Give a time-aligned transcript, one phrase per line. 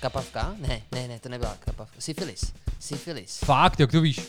[0.00, 0.54] kapavka?
[0.58, 1.94] Ne, ne, ne, to nebyla kapavka.
[1.98, 2.52] Syfilis.
[2.80, 3.38] Syfilis.
[3.38, 4.20] Fakt, jak to víš?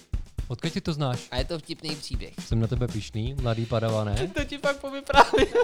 [0.48, 1.20] Odkud ti to znáš?
[1.32, 2.34] A je to vtipný příběh.
[2.40, 4.28] Jsem na tebe pišný, mladý padavané.
[4.28, 5.48] To ti pak povyprávím.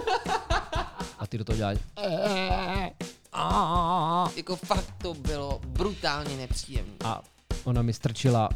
[1.18, 1.78] A ty do toho děláš.
[4.36, 6.94] jako fakt to bylo brutálně nepříjemné.
[7.04, 7.22] A
[7.64, 8.48] ona mi strčila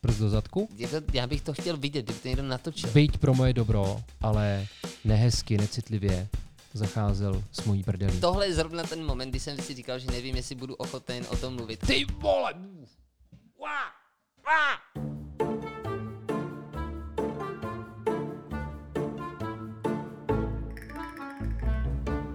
[0.00, 0.68] prst do zadku.
[0.76, 2.90] Jako, já bych to chtěl vidět, kdyby to někdo natočil.
[2.90, 4.66] Byť pro moje dobro, ale
[5.04, 6.28] nehezky, necitlivě
[6.72, 8.20] zacházel s mojí prdelí.
[8.20, 11.36] Tohle je zrovna ten moment, kdy jsem si říkal, že nevím, jestli budu ochoten o
[11.36, 11.80] tom mluvit.
[11.86, 12.54] Ty vole!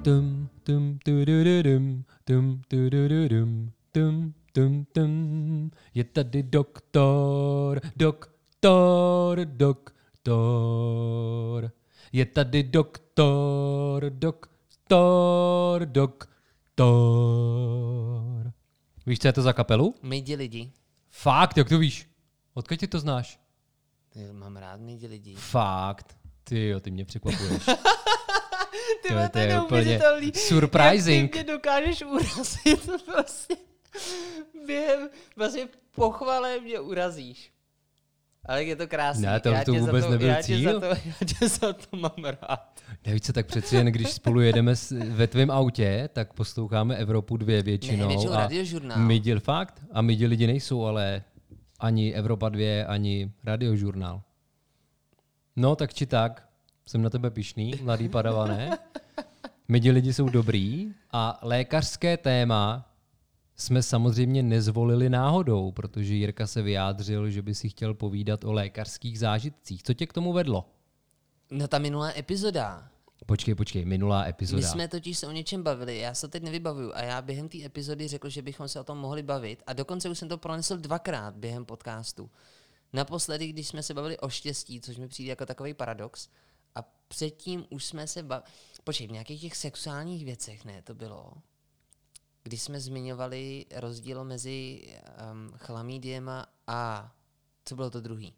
[0.04, 5.72] Tum, tum, tudududum, tum, tudududum, tum, tum, tum.
[5.94, 9.98] Je tady doktor, doktor, doktor.
[12.12, 16.38] Je tady doktor, doktor, doktor.
[19.06, 19.96] Víš, co je to za kapelu?
[20.02, 20.72] Midi lidi.
[21.10, 22.09] Fakt, jak to víš?
[22.54, 23.40] Odkud ty to znáš?
[24.09, 25.36] Ty, Mám rád midi lidi.
[25.36, 26.18] Fakt.
[26.44, 27.66] Ty jo, ty mě překvapuješ.
[29.03, 30.00] Ty To to je úplně
[30.34, 31.24] surprising.
[31.24, 33.56] Jak ty mě dokážeš urazit vlastně
[34.66, 37.52] během vlastně pochvale mě urazíš.
[38.48, 39.23] Ale je to krásný.
[39.23, 40.73] Ne, to- já to tě vůbec to, nebyl já tě cíl.
[40.73, 42.81] Za to, já tě za to mám rád.
[43.06, 47.38] Nevíš co, tak přeci jen, když spolu jedeme s, ve tvém autě, tak posloucháme Evropu
[47.38, 48.02] dvě většinou.
[48.03, 49.00] Ne, většinou a radiožurnál.
[49.00, 49.81] My děl fakt?
[49.92, 51.23] A my děl lidi nejsou, ale
[51.80, 54.22] ani Evropa 2, ani radiožurnál.
[55.56, 56.48] No, tak či tak,
[56.86, 58.78] jsem na tebe pišný, mladý padavané.
[59.68, 62.90] My děl lidi jsou dobrý a lékařské téma
[63.58, 69.19] jsme samozřejmě nezvolili náhodou, protože Jirka se vyjádřil, že by si chtěl povídat o lékařských
[69.19, 69.83] zážitcích.
[69.83, 70.69] Co tě k tomu vedlo?
[71.52, 72.89] No ta minulá epizoda.
[73.25, 74.61] Počkej, počkej, minulá epizoda.
[74.61, 77.66] My jsme totiž se o něčem bavili, já se teď nevybavuju a já během té
[77.66, 80.78] epizody řekl, že bychom se o tom mohli bavit a dokonce už jsem to pronesl
[80.78, 82.30] dvakrát během podcastu.
[82.94, 86.29] Naposledy, když jsme se bavili o štěstí, což mi přijde jako takový paradox,
[86.75, 88.51] a předtím už jsme se bavili,
[88.84, 91.34] počkej, v nějakých těch sexuálních věcech, ne, to bylo,
[92.47, 94.88] když jsme zmiňovali rozdíl mezi
[95.31, 97.12] um, chlamídiema a,
[97.66, 98.34] co bylo to druhý?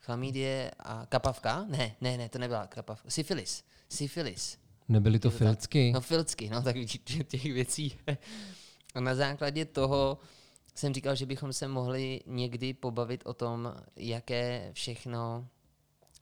[0.00, 1.64] Chlamídie a kapavka?
[1.68, 3.10] Ne, ne, ne, to nebyla kapavka.
[3.10, 3.64] Syfilis.
[3.88, 4.58] Syfilis.
[4.88, 5.92] Nebyly to filcky?
[5.92, 7.98] No filcky, no tak vidíte, těch věcí.
[8.94, 10.18] A na základě toho
[10.74, 15.48] jsem říkal, že bychom se mohli někdy pobavit o tom, jaké všechno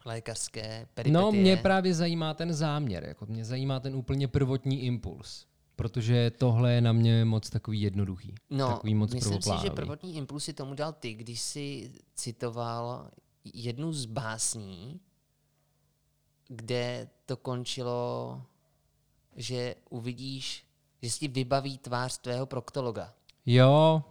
[0.04, 1.22] lékařské peripetie.
[1.22, 5.46] No, mě právě zajímá ten záměr, jako mě zajímá ten úplně prvotní impuls.
[5.76, 8.34] Protože tohle je na mě moc takový jednoduchý.
[8.50, 13.10] no, takový moc myslím si, že prvotní impulsy tomu dal ty, když jsi citoval
[13.44, 15.00] jednu z básní,
[16.48, 18.42] kde to končilo,
[19.36, 20.64] že uvidíš,
[21.02, 23.14] že si vybaví tvář tvého proktologa.
[23.46, 24.02] Jo,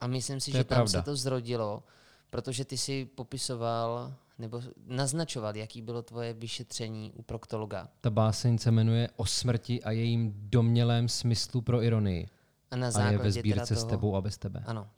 [0.00, 1.00] A myslím si, že tam pravda.
[1.00, 1.82] se to zrodilo,
[2.30, 7.88] protože ty si popisoval nebo naznačoval, jaký bylo tvoje vyšetření u proktologa.
[8.00, 12.28] ta báseň se jmenuje O smrti a jejím domělém smyslu pro ironii.
[12.70, 14.62] A na A je ve sbírce toho, s tebou a bez tebe.
[14.66, 14.88] Ano,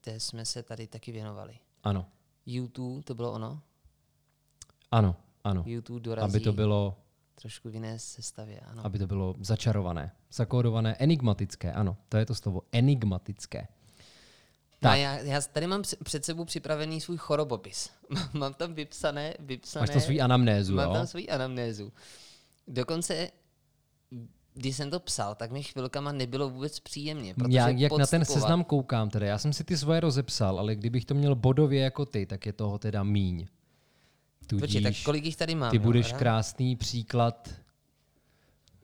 [0.00, 1.58] té jsme se tady taky věnovali.
[1.84, 2.06] Ano,
[2.46, 3.62] YouTube, to bylo ono?
[4.90, 5.62] ano, ano.
[5.66, 6.98] YouTube dorazí Aby to bylo,
[7.34, 8.86] trošku v jiné sestavě, ano.
[8.86, 13.68] aby to bylo začarované, zakódované, enigmatické, ano, to je to slovo, enigmatické.
[14.82, 15.00] No a tak.
[15.00, 17.90] já, já tady mám před- sebou připravený svůj chorobopis.
[18.32, 20.94] mám tam vypsané, vypsané Máš to svůj anamnézu, Mám jo?
[20.94, 21.92] tam svůj anamnézu.
[22.68, 23.28] Dokonce,
[24.54, 27.34] když jsem to psal, tak mi chvilkama nebylo vůbec příjemně.
[27.34, 30.74] Protože Já, jak na ten seznam koukám teda, já jsem si ty svoje rozepsal, ale
[30.76, 33.46] kdybych to měl bodově jako ty, tak je toho teda míň.
[34.60, 35.70] Počkej, tak Tudíž kolik jich tady mám?
[35.70, 37.50] ty budeš krásný příklad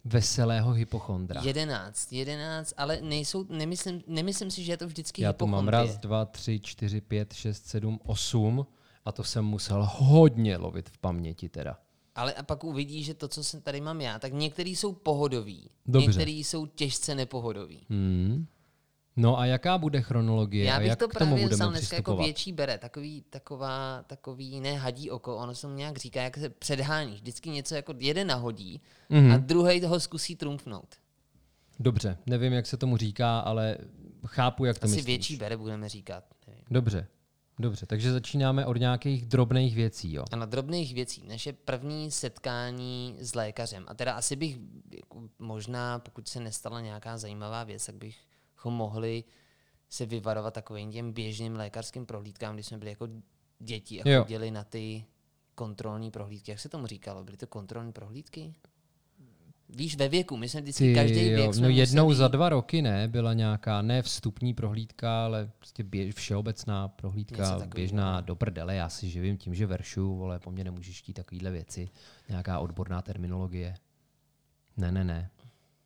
[0.05, 1.41] veselého hypochondra.
[1.45, 5.99] Jedenáct, jedenáct, ale nejsou, nemyslím, nemyslím si, že je to vždycky Já tu mám raz,
[5.99, 8.67] dva, tři, čtyři, pět, šest, sedm, osm
[9.05, 11.79] a to jsem musel hodně lovit v paměti teda.
[12.15, 15.71] Ale a pak uvidíš, že to, co jsem tady mám já, tak některý jsou pohodový,
[15.87, 16.07] Dobře.
[16.07, 17.87] některý jsou těžce nepohodový.
[17.91, 18.47] Hmm.
[19.17, 22.17] No a jaká bude chronologie Já bych jak to k tomu právě vzal dneska jako
[22.17, 26.49] větší bere, takový, taková, takový ne hadí oko, ono se mu nějak říká, jak se
[26.51, 29.33] předháníš, vždycky něco jako jeden nahodí Mhm.
[29.33, 30.95] a druhý toho zkusí trumfnout.
[31.81, 33.77] Dobře, nevím, jak se tomu říká, ale
[34.27, 35.07] chápu, jak to Asi myslíš.
[35.07, 36.25] větší bere budeme říkat.
[36.47, 36.65] nevím.
[36.71, 37.07] Dobře,
[37.59, 40.25] dobře, takže začínáme od nějakých drobných věcí, jo.
[40.33, 43.85] A na drobných věcí, naše první setkání s lékařem.
[43.89, 44.59] A teda asi bych,
[44.95, 48.23] jako možná, pokud se nestala nějaká zajímavá věc, tak bychom
[48.71, 49.25] mohli
[49.89, 53.09] se vyvarovat takovým těm běžným lékařským prohlídkám, když jsme byli jako
[53.59, 54.23] děti a Jo.
[54.23, 55.05] chodili na ty
[55.55, 56.51] kontrolní prohlídky.
[56.51, 57.25] Jak se tomu říkalo?
[57.25, 58.55] Byly to kontrolní prohlídky?
[59.77, 62.49] víš, ve věku, my jsme vždycky každý jo, věk jsme no jednou museli- za dva
[62.49, 68.75] roky ne, byla nějaká ne vstupní prohlídka, ale prostě běž, všeobecná prohlídka, běžná do prdele,
[68.75, 71.89] já si živím tím, že veršu, vole, po mně nemůžeš chtít takovýhle věci,
[72.29, 73.75] nějaká odborná terminologie.
[74.77, 75.31] Ne, ne, ne.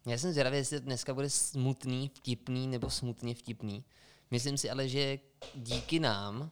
[0.06, 3.84] Já jsem zvědavý, jestli dneska bude smutný, vtipný nebo smutně vtipný.
[4.30, 5.18] Myslím si ale, že
[5.54, 6.50] díky nám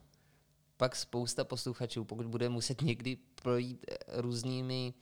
[0.76, 4.94] pak spousta posluchačů, pokud bude muset někdy projít eh, různými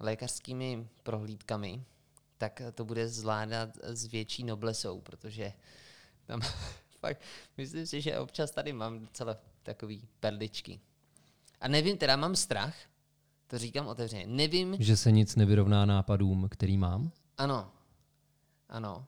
[0.00, 1.84] lékařskými prohlídkami,
[2.38, 5.52] tak to bude zvládat s větší noblesou, protože
[6.26, 6.40] tam
[7.00, 7.20] fakt,
[7.56, 10.80] myslím si, že občas tady mám docela takový perličky.
[11.60, 12.74] A nevím, teda mám strach,
[13.46, 17.10] to říkám otevřeně, nevím, Že se nic nevyrovná nápadům, který mám?
[17.38, 17.72] ano.
[18.72, 19.04] Ano.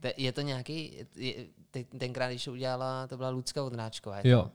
[0.00, 1.34] Te, je to nějaký, je,
[1.70, 4.20] te, tenkrát, když to udělala, to byla Lucka Vodnáčková.
[4.24, 4.50] Jo,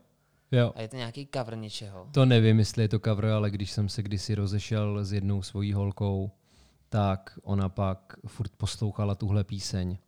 [0.52, 0.72] jo.
[0.74, 2.08] A je to nějaký cover něčeho.
[2.12, 5.72] To nevím, jestli je to cover, ale když jsem se kdysi rozešel s jednou svojí
[5.72, 6.30] holkou,
[6.88, 9.98] tak ona pak furt poslouchala tuhle píseň.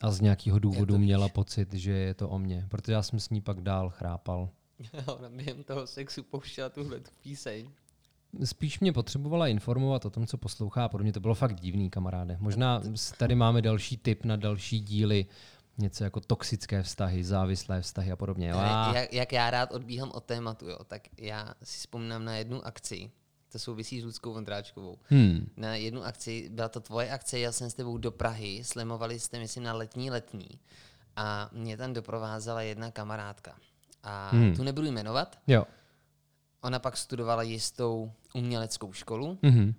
[0.00, 2.66] A z nějakého důvodu měla pocit, že je to o mně.
[2.70, 4.50] Protože já jsem s ní pak dál chrápal.
[5.06, 7.70] Ona během toho sexu pouštěla tuhle tu píseň.
[8.44, 10.88] Spíš mě potřebovala informovat o tom, co poslouchá.
[10.88, 12.36] Pro mě to bylo fakt divný, kamaráde.
[12.40, 12.82] Možná
[13.18, 15.26] tady máme další tip na další díly.
[15.78, 18.52] Něco jako toxické vztahy, závislé vztahy a podobně.
[18.52, 22.36] A- Ale Jak, jak já rád odbíhám od tématu, jo, tak já si vzpomínám na
[22.36, 23.10] jednu akci,
[23.52, 24.98] to souvisí s Luckou Vondráčkovou.
[25.08, 25.50] Hmm.
[25.56, 29.38] Na jednu akci, byla to tvoje akce, jel jsem s tebou do Prahy, slemovali jste,
[29.38, 30.48] myslím, na letní letní
[31.16, 33.54] a mě tam doprovázela jedna kamarádka.
[34.02, 34.56] A Hmm.
[34.56, 35.64] tu nebudu jmenovat, Jo.
[36.64, 39.38] Ona pak studovala jistou uměleckou školu.
[39.42, 39.74] Mhm.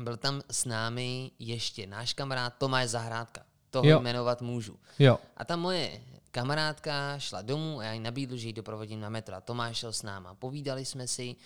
[0.00, 3.42] Byl tam s námi ještě náš kamarád Tomáš Zahrádka.
[3.70, 4.00] Toho Jo.
[4.00, 4.78] jmenovat můžu.
[4.98, 5.18] Jo.
[5.36, 6.00] A ta moje
[6.30, 9.36] kamarádka šla domů a já jí nabídl, že ji doprovodím na metro.
[9.36, 10.34] A Tomáš šel s náma.
[10.34, 11.36] Povídali jsme si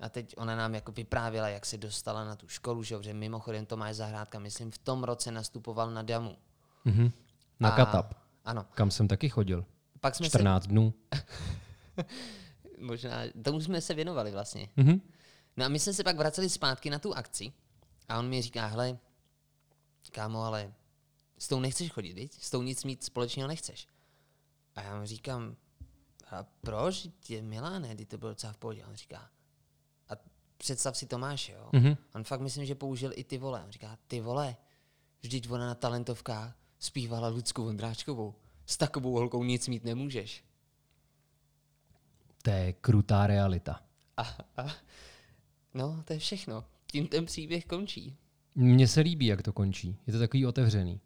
[0.00, 3.66] a teď ona nám jako vyprávěla, jak se dostala na tu školu, že protože mimochodem
[3.66, 6.36] Tomáš Zahrádka, myslím, v tom roce nastupoval na Damu.
[6.84, 7.10] Mhm.
[7.60, 8.14] Na A- Katap,
[8.44, 8.66] Ano.
[8.74, 9.64] kam jsem taky chodil.
[10.00, 10.94] Pak jsme 14 dnů.
[12.80, 14.68] možná, tomu jsme se věnovali vlastně.
[14.76, 15.00] Mhm.
[15.56, 17.52] No a my jsme se pak vraceli zpátky na tu akci
[18.08, 18.98] a on mi říká, hele,
[20.12, 20.74] kámo, ale
[21.38, 22.42] s tou nechceš chodit, viď?
[22.42, 23.88] S tou nic mít společného nechceš.
[24.74, 25.56] A já mu říkám,
[26.30, 27.08] a proč?
[27.20, 27.96] Tě milá, ne?
[27.96, 28.84] Ty to bylo docela v pohodě.
[28.84, 29.30] On říká,
[30.08, 30.12] a
[30.56, 31.70] představ si Tomáše, jo?
[31.72, 31.96] Mhm.
[32.14, 33.62] On fakt myslím, že použil i ty vole.
[33.64, 34.56] On říká, ty vole,
[35.22, 38.34] vždyť ona na talentovkách zpívala Lucku Vondráčkovou.
[38.66, 40.44] S takovou holkou nic mít nemůžeš.
[42.42, 43.80] To je krutá realita.
[44.16, 44.22] A,
[44.56, 44.66] a
[45.74, 46.64] no, to je všechno.
[46.86, 48.16] Tím ten příběh končí.
[48.54, 49.96] Mně se líbí, jak to končí.
[50.06, 51.00] Je to takový otevřený.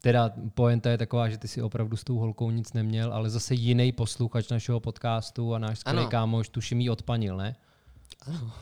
[0.00, 3.54] Teda poenta je taková, že ty si opravdu s tou holkou nic neměl, ale zase
[3.54, 6.10] jiný posluchač našeho podcastu a náš skvělý Ano.
[6.10, 7.56] kámoš tuším jí odpanil, ne?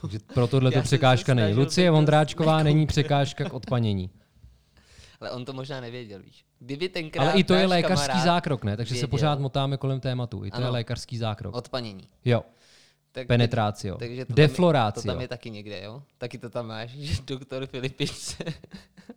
[0.01, 1.53] Takže pro tohle to překážka není.
[1.53, 4.09] Lucie Vondráčková není překážka k odpanění.
[5.21, 6.45] Ale on to možná nevěděl, víš.
[6.59, 8.77] Kdyby tenkrát Ale i to je lékařský kamarád zákrok, ne?
[8.77, 9.07] Takže se věděl.
[9.07, 10.45] pořád motáme kolem tématu.
[10.45, 10.73] I to je Ano.
[10.73, 11.55] lékařský zákrok.
[11.55, 12.07] Odpanění.
[12.25, 12.41] Jo,
[13.11, 13.97] Tak, penetrácio.
[13.97, 15.01] takže to Deflorácio.
[15.01, 16.03] Tam je, to tam je taky někde, jo?
[16.17, 18.37] Taky to tam máš, že doktor Filipic.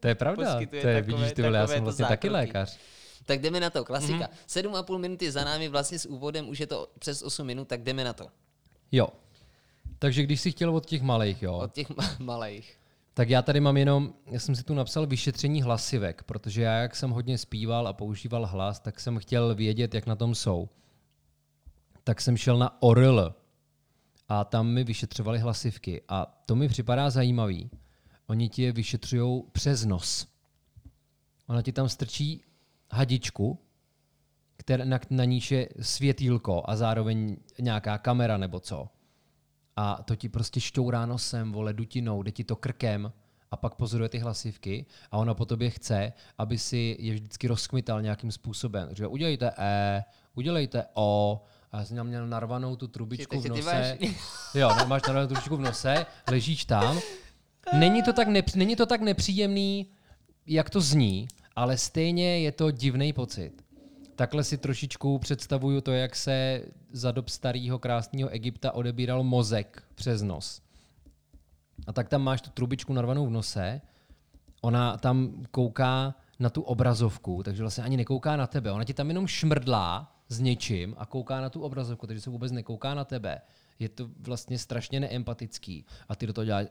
[0.00, 0.54] To je pravda.
[0.54, 2.46] To je, takové- vidíš, ty vole, já jsem vlastně taky zákroky.
[2.46, 2.78] lékař.
[3.26, 4.12] tak jdeme na to, klasika.
[4.14, 4.22] Mhm.
[4.30, 4.36] Mm.
[4.46, 7.68] Sedm a půl minuty za námi, vlastně s úvodem už je to přes 8 minut,
[7.68, 8.26] tak jdeme na to.
[8.92, 9.08] Jo.
[9.98, 12.76] Takže když jsi chtěl od těch malých, jo, Od těch ma- malých.
[13.14, 16.96] Tak já tady mám jenom, já jsem si tu napsal vyšetření hlasivek, protože já, jak
[16.96, 20.68] jsem hodně zpíval a používal hlas, tak jsem chtěl vědět, jak na tom jsou.
[22.04, 23.34] Tak jsem šel na ORL
[24.28, 27.70] a tam mi vyšetřovali hlasivky a to mi připadá zajímavý.
[28.26, 30.26] Oni ti je vyšetřují přes nos.
[31.46, 32.44] Ona ti tam strčí
[32.92, 33.58] hadičku,
[34.56, 38.88] které, na, na níž je světýlko a zároveň nějaká kamera nebo co.
[39.80, 43.12] A to ti prostě šťourá nosem, vole, dutinou, jde ti to krkem
[43.50, 48.02] a pak pozoruje ty hlasivky a ona po tobě chce, aby si je vždycky rozkmital
[48.02, 48.86] nějakým způsobem.
[48.86, 53.98] Takže udělejte E, udělejte O, a já jsem měl narvanou tu trubičku v nose.
[54.54, 56.98] Jo, no, máš narvanou trubičku v nose, ležíš tam.
[57.72, 59.86] Není to, tak nepř- není to tak nepříjemný,
[60.46, 63.52] jak to zní, ale stejně je to divný pocit.
[64.20, 66.62] Takhle si trošičku představuju to, jak se
[66.92, 70.62] za dob starého krásného Egypta odebíral mozek přes nos.
[71.86, 73.80] A tak tam máš tu trubičku narvanou v nose,
[74.60, 78.72] ona tam kouká na tu obrazovku, takže vlastně ani nekouká na tebe.
[78.72, 82.52] Ona ti tam jenom šmrdlá s něčím a kouká na tu obrazovku, takže se vůbec
[82.52, 83.40] nekouká na tebe.
[83.78, 85.84] Je to vlastně strašně neempatický.
[86.08, 86.66] A ty do toho děláš...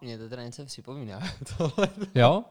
[0.00, 1.20] Mně to teda něco připomíná.
[1.56, 1.88] Tohle.
[2.14, 2.44] Jo?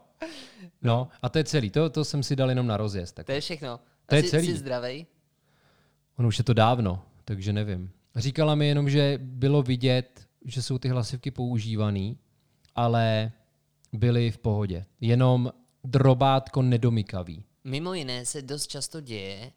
[0.82, 1.70] No, a to je celý.
[1.70, 3.16] To, to jsem si dal jenom na rozjezd.
[3.16, 3.26] Tak.
[3.26, 3.80] To je všechno.
[4.06, 4.48] To je Jsi- celý.
[4.48, 5.06] Jsi zdravej?
[6.18, 7.92] Ono už je to dávno, takže nevím.
[8.16, 12.18] Říkala mi jenom, že bylo vidět že jsou ty hlasivky používaný,
[12.76, 13.32] ale
[13.94, 14.86] byly v pohodě.
[15.02, 15.52] Jenom
[15.84, 17.44] drobátko nedomykavý.
[17.64, 19.52] Mimo jiné se dost často děje,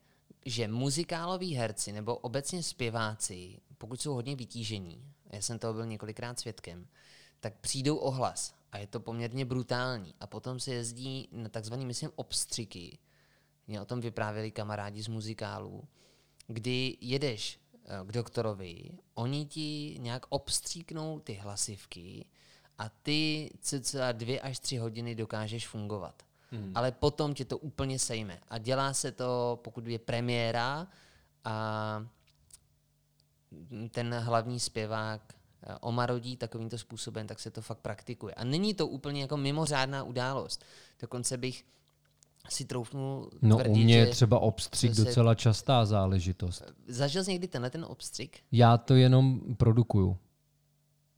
[0.46, 6.40] že muzikáloví herci nebo obecně zpěváci, pokud jsou hodně vytížení, já jsem toho byl několikrát
[6.40, 6.86] svědkem,
[7.40, 10.14] tak přijdou o hlas a je to poměrně brutální.
[10.20, 12.98] A potom se jezdí na takzvaný, myslím, obstřiky.
[13.66, 15.84] Mě o tom vyprávěli kamarádi z muzikálů,
[16.46, 22.26] kdy jedeš eh, k doktorovi, oni ti nějak obstříknou ty hlasivky
[22.78, 26.22] a ty cca dvě až tři hodiny dokážeš fungovat.
[26.50, 26.72] Hmm.
[26.74, 28.40] Ale potom tě to úplně sejme.
[28.48, 30.86] A dělá se to, pokud je premiéra
[31.44, 32.06] a
[33.90, 35.34] ten hlavní zpěvák
[35.80, 38.34] omarodí takovýmto způsobem, tak se to fakt praktikuje.
[38.34, 40.64] A není to úplně jako mimořádná událost.
[41.00, 41.64] Dokonce bych
[42.50, 46.62] si troufnul No tvrdit, u mě je třeba obstřik se- docela častá záležitost.
[46.88, 50.16] zažil jsi někdy tenhle ten obstřik, Já to jenom produkuju.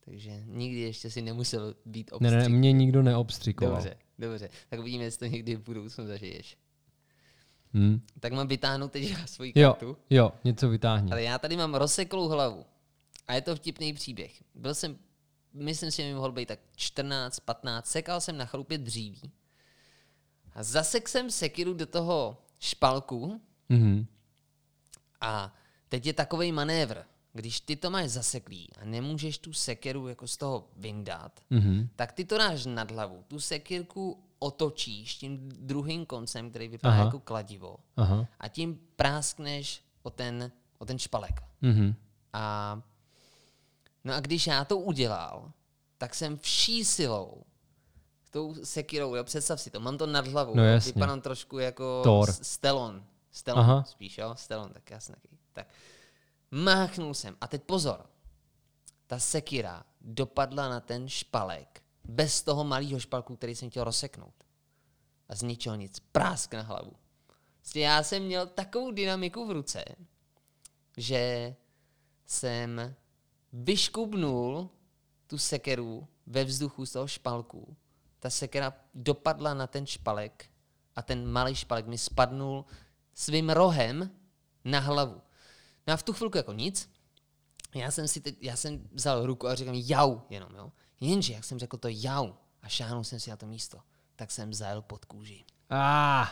[0.05, 2.39] takže nikdy ještě si nemusel být Ne, obstřik.
[2.43, 3.75] ne, mě nikdo neobstřikoval.
[3.75, 4.49] Dobře, dobře.
[4.69, 6.57] Tak uvidíme, jestli to někdy v budoucnu zažiješ.
[7.75, 8.01] Hm?
[8.21, 9.97] Tak mám vytáhnout teď svoji Jo, kartu.
[10.11, 11.11] jo, něco vytáhni.
[11.13, 12.65] Ale já tady mám rozseklou hlavu.
[13.26, 14.43] A je to vtipný příběh.
[14.54, 14.99] Byl jsem,
[15.52, 19.33] myslím si, že mi mohl být tak 14, 15, sekal jsem na chalupě dříví.
[20.52, 24.07] A zasek jsem sekiru do toho špalku Mhm.
[25.21, 25.54] a
[25.88, 26.99] teď je takový manévr.
[27.33, 31.88] Když ty to máš zaseklý a nemůžeš tu sekeru jako z toho vyndat, Mhm.
[31.97, 33.25] tak ty to dáš nad hlavu.
[33.28, 37.04] Tu sekirku otočíš tím druhým koncem, který vypadá Aha.
[37.04, 38.26] jako kladivo Aha.
[38.40, 41.43] a tím práskneš o ten, o ten špalek.
[41.61, 41.95] Mhm.
[42.33, 42.83] A,
[44.04, 45.52] no a když já to udělal,
[45.99, 47.42] tak jsem vší silou
[48.30, 50.92] tou sekirou, jo, představ si to, mám to nad hlavou, No jasně.
[50.92, 52.32] vypadám trošku jako Thor.
[52.32, 53.04] Stelon.
[53.30, 53.84] Stelon Aha.
[53.84, 55.14] spíš, jo, Stelon, tak jasně.
[55.14, 55.28] taky.
[55.52, 55.66] Tak
[56.50, 58.06] máchnul jsem a teď pozor,
[59.06, 64.34] ta sekira dopadla na ten špalek bez toho malého špalku, který jsem chtěl rozseknout.
[65.28, 66.92] A z ničeho nic, prásk na hlavu.
[67.58, 69.84] Prostě já jsem měl takovou dynamiku v ruce,
[70.96, 71.54] že
[72.26, 72.94] jsem
[73.54, 74.70] vyškubnul
[75.26, 77.76] tu sekeru ve vzduchu z toho špalku.
[78.18, 80.50] Ta sekera dopadla na ten špalek
[80.96, 82.64] a ten malý špalek mi spadnul
[83.14, 84.11] svým rohem
[84.64, 85.20] na hlavu.
[85.87, 86.90] No a v tu chvilku jako nic.
[87.75, 90.73] Já jsem si teď, já jsem vzal ruku a říkám jau jenom, jo.
[91.00, 92.32] Jenže, jak jsem řekl to jau
[92.62, 93.78] a šáhnul jsem si na to místo,
[94.16, 95.44] tak jsem zajel pod kůži.
[95.70, 96.26] Ah,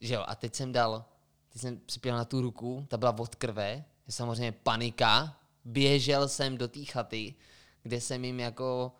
[0.00, 1.04] Že jo, a teď jsem dal,
[1.48, 6.58] teď jsem připěl na tu ruku, ta byla od krve, je samozřejmě panika, běžel jsem
[6.58, 7.34] do té chaty,
[7.82, 8.92] kde jsem jim jako,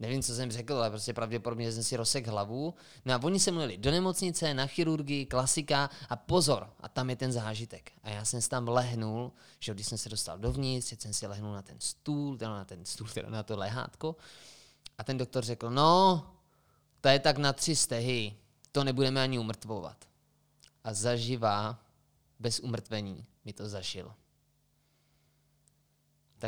[0.00, 2.74] nevím, co jsem řekl, ale prostě pravděpodobně jsem si rozsek hlavu.
[3.04, 7.16] No a oni se mluvili do nemocnice, na chirurgii, klasika a pozor, a tam je
[7.16, 7.92] ten zážitek.
[8.02, 11.52] A já jsem si tam lehnul, že když jsem se dostal dovnitř, jsem si lehnul
[11.52, 14.16] na ten stůl, teda na ten stůl, teda na to lehátko.
[14.98, 16.26] A ten doktor řekl, no,
[17.00, 18.36] to je tak na tři stehy,
[18.72, 19.96] to nebudeme ani umrtvovat
[20.84, 21.82] a zaživá,
[22.38, 24.14] bez umrtvení, mi to zašil.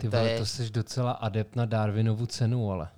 [0.01, 2.89] Tak ty to vole, je, to jsi docela adept na Darwinovu cenu, ale.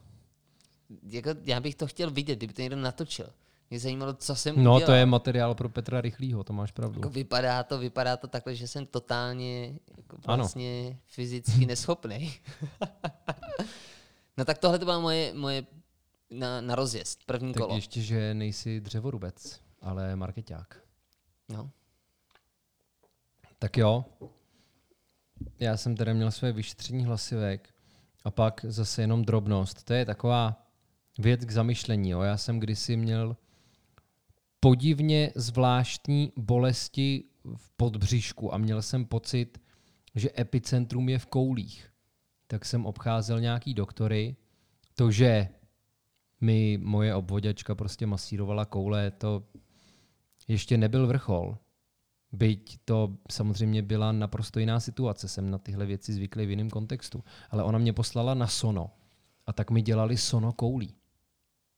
[1.03, 3.31] jako, já bych to chtěl vidět, kdyby to někdo natočil.
[3.71, 4.81] Mě zajímalo, co jsem No, udělal.
[4.87, 7.01] to je materiál pro Petra Rychlýho, to máš pravdu.
[7.01, 10.37] Jako vypadá to, vypadá to takhle, že jsem totálně jako Ano.
[10.37, 12.33] vlastně fyzicky neschopný.
[14.37, 15.67] no tak tohle to byla moje, moje
[16.31, 17.75] na, na rozjezd, první Tak kolo.
[17.75, 20.81] ještě, že nejsi dřevorubec, ale marketák.
[21.49, 21.71] No.
[23.59, 24.05] Tak jo.
[25.61, 27.75] Já jsem teda měl své vyšetření hlasivek
[28.25, 29.85] a pak zase jenom drobnost.
[29.85, 30.67] To je taková
[31.19, 32.11] věc k zamyšlení.
[32.11, 32.21] Jo.
[32.21, 33.37] Já jsem kdysi měl
[34.61, 37.25] podivně zvláštní bolesti
[37.57, 39.61] v podbříšku a měl jsem pocit,
[40.15, 41.91] že epicentrum je v koulích.
[42.47, 44.37] Tak jsem obcházel nějaký doktory.
[44.95, 45.49] To, že
[46.41, 49.43] mi moje obvoděčka prostě masírovala koule, to
[50.49, 51.59] ještě nebyl vrchol.
[52.33, 57.25] Byť to samozřejmě byla naprosto jiná situace, jsem na tyhle věci zvyklý v jiném kontextu.
[57.51, 58.91] Ale ona mě poslala na sono
[59.47, 60.95] a tak mi dělali sono koulí.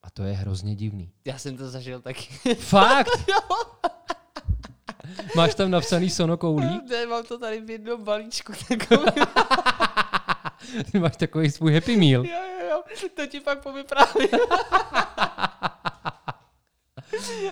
[0.02, 1.12] A to je hrozně divný.
[1.24, 2.54] Já jsem to zažil taky.
[2.54, 3.08] Fakt?
[5.36, 6.80] Máš tam napsaný sono koulí?
[6.90, 8.52] ne, mám to tady v jednom balíčku.
[10.92, 12.26] Ty máš takový svůj happy meal.
[12.26, 12.82] Jo, jo, jo,
[13.14, 14.28] to ti pak povyprávím.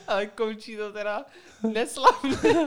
[0.07, 1.25] Ale končí to teda
[1.63, 2.67] neslavně.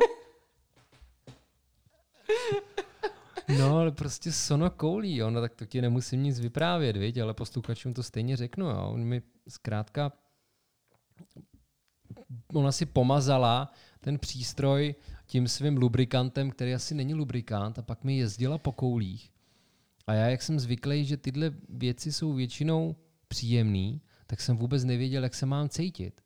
[3.58, 5.30] No, ale prostě sono koulí, jo.
[5.30, 7.18] No, tak to ti nemusím nic vyprávět, viď?
[7.18, 8.66] ale posluchačům to stejně řeknu.
[8.66, 8.90] Jo.
[8.94, 10.12] On mi zkrátka
[12.54, 18.18] ona si pomazala ten přístroj tím svým lubrikantem, který asi není lubrikant, a pak mi
[18.18, 19.32] jezdila po koulích.
[20.08, 22.96] A já, jak jsem zvyklý, že tyhle věci jsou většinou
[23.28, 26.22] příjemný, tak jsem vůbec nevěděl, jak se mám cítit.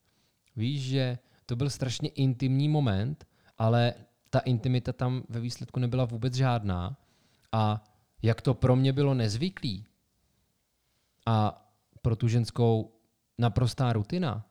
[0.55, 3.93] Víš, že to byl strašně intimní moment, ale
[4.29, 6.98] ta intimita tam ve výsledku nebyla vůbec žádná.
[7.51, 7.84] A
[8.22, 9.86] jak to pro mě bylo nezvyklý
[11.25, 11.63] a
[12.01, 12.91] pro tu ženskou
[13.38, 14.46] naprostá rutina,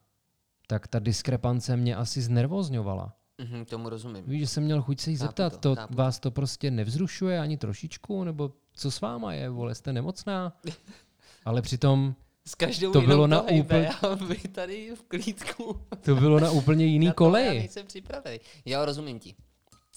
[0.66, 3.12] tak ta diskrepance mě asi znervozňovala.
[3.38, 4.24] Mhm, tomu rozumím.
[4.26, 7.40] Víš, že jsem měl chuť se jí Chápu zeptat, to, to, vás to prostě nevzrušuje
[7.40, 10.52] ani trošičku, nebo co s váma je, vole, jste nemocná?
[11.44, 12.14] Ale přitom
[12.46, 15.80] S každou To bylo na úplně- Já vy tady v klídku.
[16.04, 18.38] to bylo na úplně jiný Na Já nejsem připravený.
[18.64, 19.34] Jo, rozumím ti.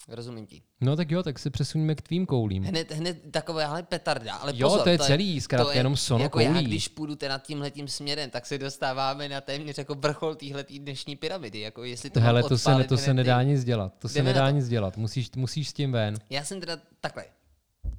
[0.07, 0.61] Rozumím ti.
[0.81, 2.63] No tak jo, tak se přesuňme k tvým koulím.
[2.63, 4.35] Hned, hned takové, ale petarda.
[4.35, 6.65] Ale Jo, pozor, to je celý, zkrátka jenom sono jako já, koulí.
[6.65, 11.59] když půjdu teda tímhletím směrem, tak se dostáváme na téměř jako vrchol téhletý dnešní pyramidy.
[11.59, 13.93] Jako jestli to Hele, to se, to se nedá nic dělat.
[13.99, 14.55] To se Jdeme nedá to.
[14.55, 14.97] nic dělat.
[14.97, 16.15] Musíš, musíš s tím ven.
[16.29, 17.25] Já jsem teda takhle.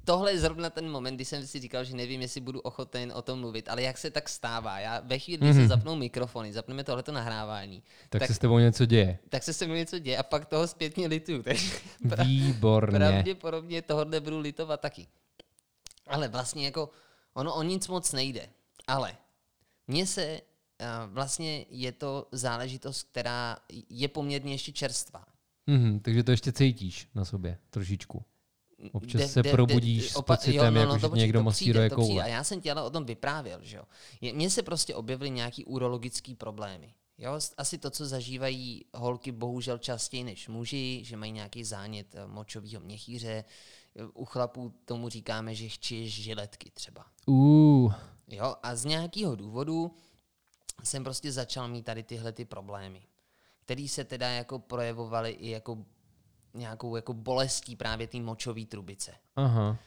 [0.05, 3.21] Tohle je zrovna ten moment, kdy jsem si říkal, že nevím, jestli budu ochoten o
[3.21, 5.61] tom mluvit, ale jak se tak stává, já ve chvíli, kdy Mhm.
[5.61, 9.19] se zapnou mikrofony, zapneme tohleto nahrávání, Tak, Tak- se s tebou něco děje.
[9.29, 11.43] tak se se mnou něco děje a pak toho zpětně lituju.
[12.23, 12.99] Výborně.
[12.99, 15.07] pravděpodobně tohle budu litovat taky.
[16.07, 16.89] Ale vlastně jako,
[17.33, 18.49] ono o nic moc nejde.
[18.87, 19.15] Ale
[19.87, 20.41] mně se
[20.79, 23.57] a, vlastně je to záležitost, která
[23.89, 25.25] je poměrně ještě čerstvá.
[25.67, 28.23] Mhm, takže to ještě cítíš na sobě trošičku.
[28.91, 31.39] Občas De- se de- probudíš de- s opa- pocitem, jako, že to ti počkej, někdo
[31.39, 32.23] to masíruje přijde, koule.
[32.23, 33.83] A já jsem ti ale o tom vyprávěl, že jo.
[34.33, 36.93] Mně se prostě objevily nějaký urologický problémy.
[37.17, 42.15] Jo, S- asi to, co zažívají holky bohužel častěji než muži, že mají nějaký zánět
[42.15, 43.43] eh, močového měchýře.
[44.13, 47.05] U chlapů tomu říkáme, že chčíš žiletky třeba.
[47.25, 47.93] Uh,
[48.27, 49.95] Jo, a z nějakého důvodu
[50.83, 53.01] jsem prostě začal mít tady tyhle ty problémy,
[53.65, 55.85] které se teda jako projevovaly i jako
[56.53, 59.11] nějakou jako bolestí právě té močové trubice.
[59.35, 59.77] aha.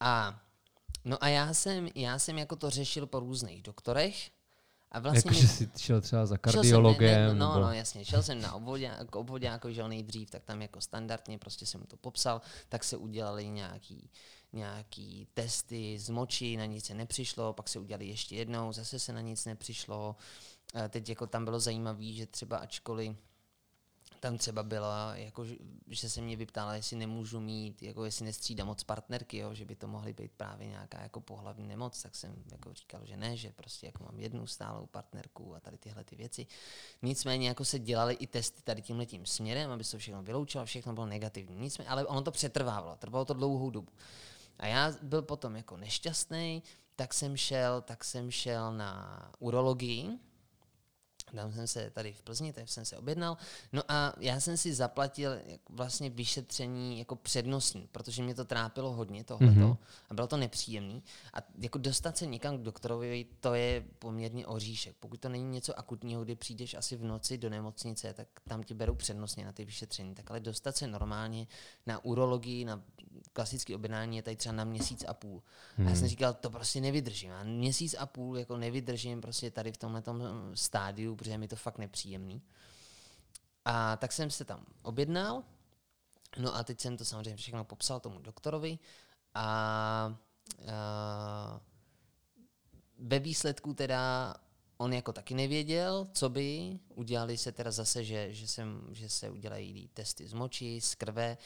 [0.00, 0.40] A
[1.04, 4.30] no a já jsem, já jsem jako to řešil po různých doktorech
[4.92, 7.14] a vlastně Jakože jsi šel třeba za Šel jsem, kardiologem.
[7.14, 7.66] ne, ne, no, nebo...
[7.66, 11.66] no, jasně, šel jsem na obvodě, k obvodě že nejdřív, tak tam jako standardně, prostě
[11.66, 14.10] jsem mu to popsal, tak se udělali nějaký,
[14.52, 19.12] nějaký testy z moči, na nic se nepřišlo, pak se udělali ještě jednou, zase se
[19.12, 20.16] na nic nepřišlo.
[20.74, 23.16] A teď jako tam bylo zajímavé, že třeba ačkoliv
[24.26, 25.44] tam třeba byla, jako,
[25.88, 29.76] že- se mě vyptala, jestli nemůžu mít, jako jestli nestřídám moc partnerky, jo, že by
[29.76, 33.52] to mohly být právě nějaká jako pohlavní nemoc, tak jsem jako říkal, že ne, že
[33.52, 36.46] prostě jako mám jednu stálou partnerku a tady tyhle ty věci.
[37.02, 40.92] Nicméně jako se dělaly i testy tady tímhle tím směrem, aby se všechno vyloučilo, všechno
[40.92, 41.56] bylo negativní.
[41.56, 43.92] Nicméně, ale ono to přetrvávalo, trvalo to dlouhou dobu.
[44.58, 46.62] A já byl potom jako nešťastný,
[46.96, 50.18] tak jsem šel, tak jsem šel na urologii,
[51.34, 53.36] tam jsem se tady v Plzni, tady jsem se objednal.
[53.72, 55.30] No a já jsem si zaplatil
[55.68, 59.76] vlastně vyšetření jako přednostní, protože mě to trápilo hodně tohleto mm-hmm.
[60.10, 61.02] a bylo to nepříjemný.
[61.34, 64.96] A jako dostat se někam k doktorovi, to je poměrně oříšek.
[65.00, 68.74] Pokud to není něco akutního, kdy přijdeš asi v noci do nemocnice, tak tam ti
[68.74, 70.14] berou přednostně na ty vyšetření.
[70.14, 71.46] Tak ale dostat se normálně
[71.86, 72.82] na urologii, na
[73.36, 75.42] klasické objednání je tady třeba na měsíc a půl.
[75.76, 75.86] Hmm.
[75.86, 77.30] A já jsem říkal, to prostě nevydržím.
[77.30, 80.02] Já měsíc a půl jako nevydržím prostě tady v tomhle
[80.54, 82.42] stádiu, protože je mi to fakt nepříjemný.
[83.64, 85.42] A tak jsem se tam objednal,
[86.38, 88.78] no a teď jsem to samozřejmě všechno popsal tomu doktorovi
[89.34, 91.60] a, a
[92.98, 94.34] ve výsledku teda
[94.78, 96.78] on jako taky nevěděl, co by.
[96.94, 101.36] Udělali se teda zase, že, že, jsem, že se udělají testy z moči, z krve.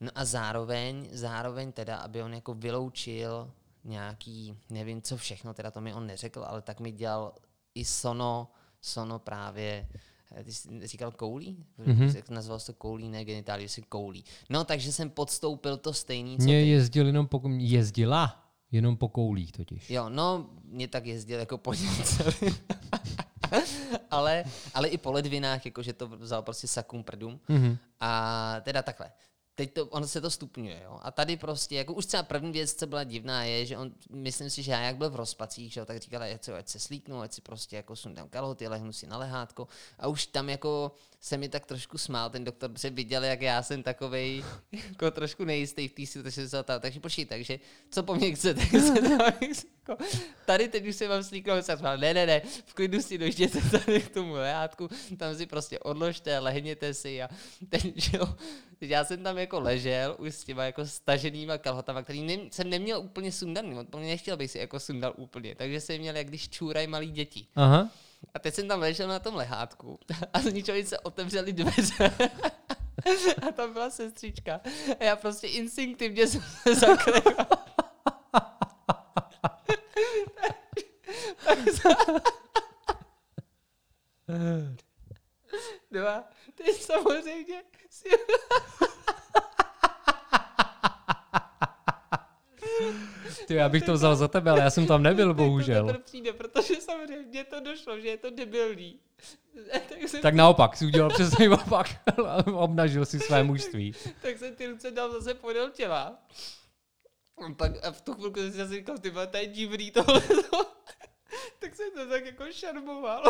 [0.00, 3.50] No a zároveň, zároveň teda, aby on jako vyloučil
[3.84, 7.34] nějaký, nevím co všechno, teda to mi on neřekl, ale tak mi dělal
[7.74, 9.88] i sono, sono právě,
[10.36, 11.64] eh, ty jsi říkal koulí?
[11.78, 12.22] Mm-hmm.
[12.30, 14.24] Nazval jsi to koulí, ne genitálí, jsi koulí.
[14.50, 16.68] No, takže jsem podstoupil to stejný, co Mě ty.
[16.68, 19.90] jezdil jenom po, jezdila jenom po koulích totiž.
[19.90, 21.72] Jo, no, mě tak jezdil jako po
[24.10, 27.40] ale, ale i po ledvinách, jakože to vzal prostě sakum prdům.
[27.48, 27.76] Mhm.
[28.00, 29.10] A teda takhle.
[29.60, 30.98] Teď to, ono se to stupňuje, jo.
[31.02, 34.50] A tady prostě, jako už třeba první věc, co byla divná, je, že on, myslím
[34.50, 36.78] si, že já jak byl v rozpacích, že jo, tak říkal, ať, se, ať se
[36.78, 39.68] slíknu, ať si prostě jako sundám kalhoty, lehnu si na lehátko.
[39.98, 43.62] A už tam jako se mi tak trošku smál ten doktor, protože viděl, jak já
[43.62, 44.44] jsem takovej
[44.88, 47.58] jako trošku nejistý v té situaci, takže počkej, takže
[47.90, 48.60] co po mně chcete?
[49.88, 50.04] Jako,
[50.46, 54.00] tady teď už se vám slíknout, jsem ne, ne, ne, v klidu si dojděte tady
[54.00, 57.28] k tomu lehátku, tam si prostě odložte, lehněte si a
[57.68, 58.34] ten, že jo,
[58.78, 62.70] teď já jsem tam jako ležel už s těma jako staženýma kalhotama, který ne, jsem
[62.70, 66.48] neměl úplně sundaný, on nechtěl bych si jako sundal úplně, takže jsem měl, jak když
[66.48, 67.46] čůrají malí děti.
[67.54, 67.90] Aha.
[68.34, 69.98] A teď jsem tam ležel na tom lehátku
[70.32, 72.10] a z ničeho se otevřeli dveře.
[73.48, 74.60] A tam byla sestřička.
[75.00, 77.22] A já prostě instinktivně jsem se zakryl.
[85.90, 86.24] Dva.
[86.54, 88.08] Ty samozřejmě si...
[93.46, 95.86] Ty, já bych to vzal za tebe, ale já jsem tam nebyl, bohužel.
[95.86, 99.00] To přijde, protože samozřejmě to došlo, že je to debilní.
[99.88, 100.20] tak, jsem...
[100.20, 101.86] tak naopak, si udělal přesně opak.
[102.54, 103.92] Obnažil si své mužství.
[104.22, 106.18] tak jsem ty ruce dal zase podél těla.
[107.46, 110.22] A pak a v tu chvilku jsem si říkal, ty to je divný tohle.
[111.58, 113.22] tak jsem to tak jako šarmoval.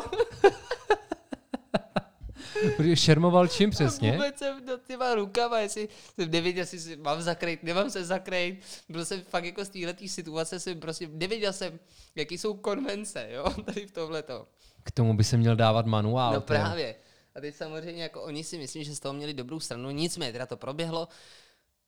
[2.94, 4.12] Šermoval čím přesně?
[4.12, 8.61] Vůbec jsem do těma rukama, jestli jsem nevěděl, jestli si mám zakrýt, nemám se zakrýt.
[8.88, 11.79] Byl jsem fakt jako z této situace, jsem prostě nevěděl jsem,
[12.14, 14.46] jaký jsou konvence, jo, tady v tomhleto.
[14.83, 16.35] K tomu by se měl dávat manuál.
[16.35, 16.94] No právě.
[17.35, 20.46] A teď samozřejmě jako oni si myslím, že z toho měli dobrou stranu, nicméně teda
[20.46, 21.09] to proběhlo.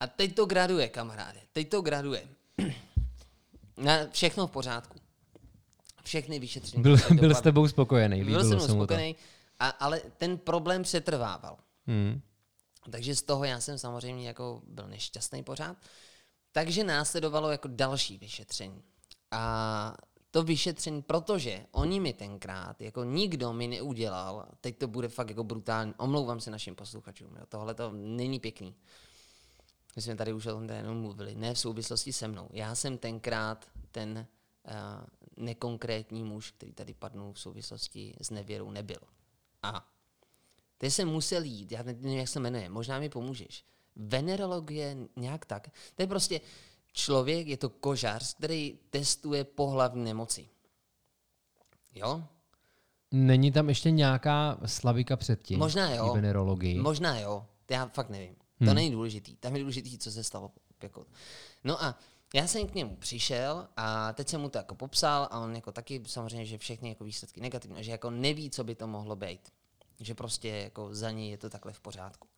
[0.00, 1.40] A teď to graduje, kamaráde.
[1.52, 2.22] Teď to graduje.
[3.76, 4.98] Na všechno v pořádku.
[6.04, 6.82] Všechny vyšetření.
[6.82, 8.24] Byl, byl s tebou spokojený.
[8.24, 9.14] Byl jsem spokojený.
[9.14, 9.20] To.
[9.62, 11.58] A, ale ten problém přetrvával.
[11.86, 12.20] Hmm.
[12.90, 15.76] Takže z toho já jsem samozřejmě jako byl nešťastný pořád.
[16.52, 18.82] Takže následovalo jako další vyšetření.
[19.30, 19.94] A
[20.30, 25.44] to vyšetření, protože oni mi tenkrát, jako nikdo mi neudělal, teď to bude fakt jako
[25.44, 28.74] brutální, omlouvám se našim posluchačům, jo, tohle to není pěkný.
[29.96, 32.48] My jsme tady už o tom jenom mluvili, ne v souvislosti se mnou.
[32.52, 34.26] Já jsem tenkrát ten
[34.64, 34.74] uh,
[35.36, 39.00] nekonkrétní muž, který tady padnul v souvislosti s nevěrou, nebyl.
[39.62, 39.88] A
[40.78, 43.64] teď jsem musel jít, já nevím, jak se jmenuje, možná mi pomůžeš.
[43.96, 45.70] Venerologie nějak tak.
[45.94, 46.40] To je prostě
[46.92, 50.48] člověk, je to kožář, který testuje pohlavní nemoci.
[51.94, 52.24] Jo?
[53.10, 55.58] Není tam ještě nějaká slavika předtím?
[55.58, 56.14] Možná jo.
[56.14, 56.78] Venerologii.
[56.78, 57.46] Možná jo.
[57.70, 58.36] Já fakt nevím.
[58.60, 58.68] Hmm.
[58.68, 59.36] To není důležitý.
[59.36, 60.50] Tam je důležitý, co se stalo.
[60.82, 61.06] Jako.
[61.64, 61.98] No a
[62.34, 65.72] já jsem k němu přišel a teď jsem mu to jako popsal a on jako
[65.72, 69.52] taky samozřejmě, že všechny jako výsledky negativní, že jako neví, co by to mohlo být.
[70.00, 72.28] Že prostě jako za něj je to takhle v pořádku.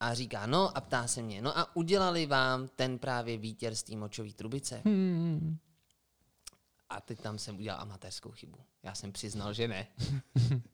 [0.00, 3.82] A říká, no a ptá se mě, no a udělali vám ten právě výtěr z
[3.82, 4.82] té močové trubice?
[4.84, 5.58] Hmm.
[6.88, 8.58] A teď tam jsem udělal amatérskou chybu.
[8.82, 9.86] Já jsem přiznal, že ne.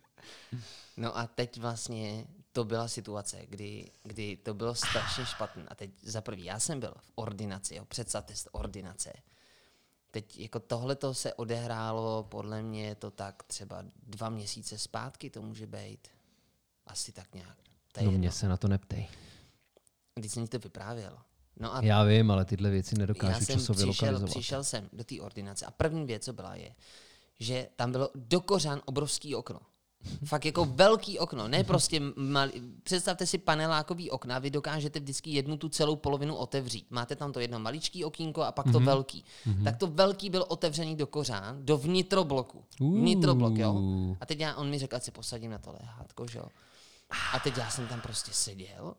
[0.96, 5.64] no a teď vlastně to byla situace, kdy, kdy to bylo strašně špatné.
[5.68, 9.12] A teď za prvý, já jsem byl v ordinaci, jo, představte ordinace.
[10.10, 15.42] Teď jako tohle to se odehrálo, podle mě to tak třeba dva měsíce zpátky to
[15.42, 16.08] může být.
[16.86, 17.58] Asi tak nějak.
[18.02, 19.08] no mě se na to neptej.
[20.14, 21.18] Když jsem ti to vyprávěl.
[21.56, 24.30] No a já vím, ale tyhle věci nedokážu já jsem časově přišel, lokalizovat.
[24.30, 26.74] Přišel jsem do té ordinace a první věc, co byla, je,
[27.38, 29.60] že tam bylo dokořán obrovský okno.
[30.24, 32.52] Fakt jako velký okno, ne prostě malý.
[32.82, 36.86] Představte si panelákový okna, vy dokážete vždycky jednu tu celou polovinu otevřít.
[36.90, 38.72] Máte tam to jedno maličký okýnko a pak mm-hmm.
[38.72, 38.86] to mhm.
[38.86, 39.24] velký.
[39.46, 39.64] Mm-hmm.
[39.64, 42.64] Tak to velký byl otevřený do kořán, do vnitrobloku.
[42.80, 42.98] Uh.
[42.98, 43.76] Vnitroblok, jo.
[44.20, 46.46] A teď já, on mi řekl, ať se posadím na to lehátko, že jo.
[47.32, 48.94] A teď já jsem tam prostě seděl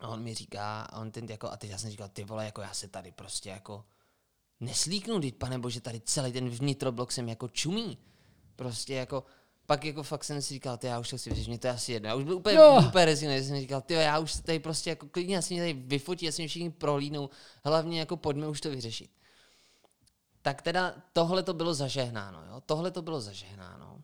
[0.00, 2.44] a on mi říká, a on ten jako, a teď já jsem říkal, ty vole,
[2.44, 3.84] jako já se tady prostě jako
[4.60, 7.98] neslíknu, teď pane bože, tady celý ten vnitroblok jsem jako čumí.
[8.56, 9.24] Prostě jako,
[9.66, 11.72] pak jako fakt jsem si říkal, ty já už to si vyřešit, mě to je
[11.72, 12.08] asi jedno.
[12.08, 12.82] Já už byl úplně, jo.
[12.88, 16.28] úplně rezivný, jsem říkal, ty já už tady prostě jako klidně asi mě tady vyfotí,
[16.28, 17.30] asi mě všichni prohlídnou,
[17.64, 19.10] hlavně jako pojďme už to vyřešit.
[20.42, 22.62] Tak teda tohle to bylo zažehnáno, jo?
[22.66, 24.02] tohle to bylo zažehnáno.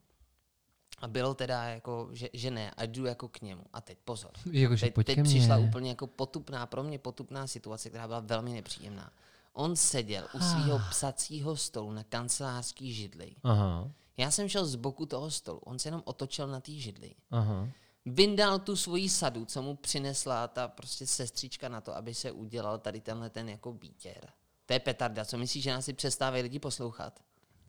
[0.98, 3.64] A bylo teda jako, že, že ne, a jdu jako k němu.
[3.72, 4.31] A teď pozor.
[4.53, 9.12] Jako, teď, teď přišla úplně jako potupná, pro mě potupná situace, která byla velmi nepříjemná.
[9.53, 10.90] On seděl u svého ah.
[10.90, 13.35] psacího stolu na kancelářský židli.
[13.42, 17.14] Aha já jsem šel z boku toho stolu, on se jenom otočil na té židli.
[17.31, 17.68] Aha.
[18.07, 22.79] Vyndal tu svoji sadu, co mu přinesla ta prostě sestřička na to, aby se udělal
[22.79, 24.29] tady tenhle ten jako výtěr.
[24.66, 27.20] To je petarda, co myslíš, že nás si přestávají lidi poslouchat?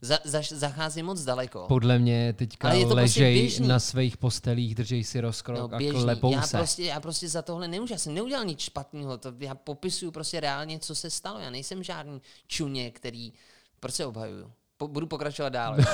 [0.01, 1.65] Za, za, zachází moc daleko.
[1.67, 6.31] Podle mě teďka prostě ležej prostě na svých postelích, držej si rozkrok no, a klepou
[6.31, 6.57] já se.
[6.57, 10.39] Prostě, já prostě za tohle nemůžu, já jsem neudělal nic špatného, to já popisuju prostě
[10.39, 11.39] reálně, co se stalo.
[11.39, 13.33] Já nejsem žádný čuně, který,
[13.79, 14.51] proč se obhajuju?
[14.83, 15.75] Po, budu pokračovat dál.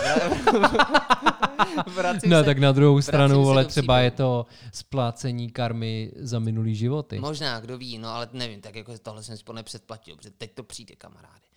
[2.25, 7.19] no se, tak na druhou stranu, ale třeba je to splácení karmy za minulý životy.
[7.19, 10.63] Možná, kdo ví, no ale nevím, tak jako tohle jsem si nepředplatil, protože teď to
[10.63, 11.47] přijde, kamaráde.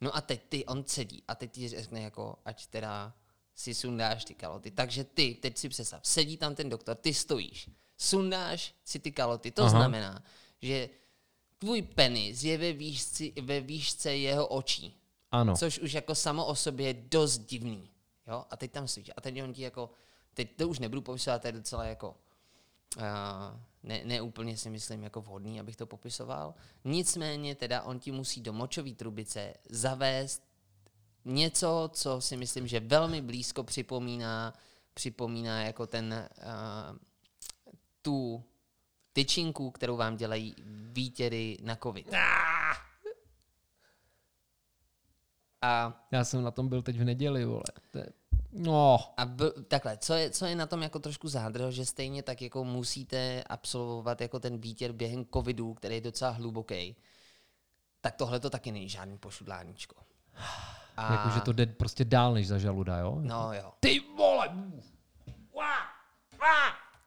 [0.00, 3.12] No a teď ty, on sedí a teď ti řekne jako, ať teda
[3.54, 4.70] si sundáš ty kaloty.
[4.70, 9.50] Takže ty, teď si představ, sedí tam ten doktor, ty stojíš, sundáš si ty kaloty.
[9.50, 9.70] To Aha.
[9.70, 10.22] znamená,
[10.62, 10.88] že
[11.58, 15.01] tvůj penis je ve výšce, ve výšce jeho očí.
[15.32, 15.56] Ano.
[15.56, 17.90] Což už jako samo o sobě je dost divný.
[18.26, 18.44] Jo?
[18.50, 19.10] A teď tam stojíš.
[19.16, 19.90] A teď on ti jako,
[20.34, 22.16] teď to už nebudu popisovat, to je docela jako,
[22.96, 23.02] uh,
[23.82, 26.54] ne, ne úplně si myslím jako vhodný, abych to popisoval.
[26.84, 30.42] Nicméně teda on ti musí do močové trubice zavést
[31.24, 34.54] něco, co si myslím, že velmi blízko připomíná,
[34.94, 36.98] připomíná jako ten, uh,
[38.02, 38.44] tu
[39.12, 40.54] tyčinku, kterou vám dělají
[40.92, 42.08] výtěry na covid.
[45.62, 47.62] A Já jsem na tom byl teď v neděli, vole.
[47.90, 48.06] To je...
[48.52, 52.22] No, A byl, takhle, co je, co je na tom jako trošku zádrhel, že stejně
[52.22, 56.96] tak jako musíte absolvovat jako ten výtěr během covidu, který je docela hluboký,
[58.00, 59.96] tak tohle to taky není žádný pošudláníčko.
[60.96, 63.18] A, jakože to jde prostě dál než za žaluda, jo?
[63.20, 63.72] No jo.
[63.80, 64.48] Ty vole!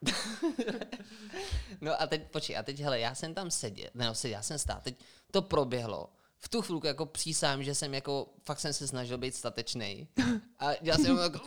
[1.82, 4.42] No a teď, počkej, a teď, hele, já jsem tam seděl, ne, no, seděl, já
[4.42, 4.96] jsem stál, teď
[5.32, 6.10] to proběhlo.
[6.46, 10.08] V tu chvilku jako přísám, že jsem jako, fakt jsem se snažil být statečný.
[10.60, 11.40] A dělal jsem jako,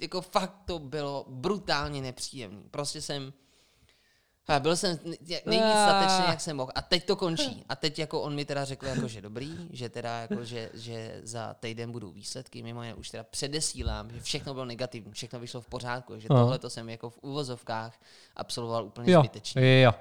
[0.00, 2.62] jako fakt to bylo brutálně nepříjemný.
[2.70, 3.32] Prostě jsem,
[4.48, 4.98] a byl jsem
[5.46, 6.72] nejvíc statečný, jak jsem mohl.
[6.74, 7.64] A teď to končí.
[7.68, 11.20] A teď jako on mi teda řekl, jako, že dobrý, že teda jako, že, že
[11.24, 12.62] za týden budou výsledky.
[12.62, 16.58] Mimo jiné už teda předesílám, že všechno bylo negativní, všechno vyšlo v pořádku, že tohle
[16.58, 18.00] to jsem jako v úvozovkách
[18.36, 19.82] absolvoval úplně Jo, zbytečně.
[19.82, 19.92] jo.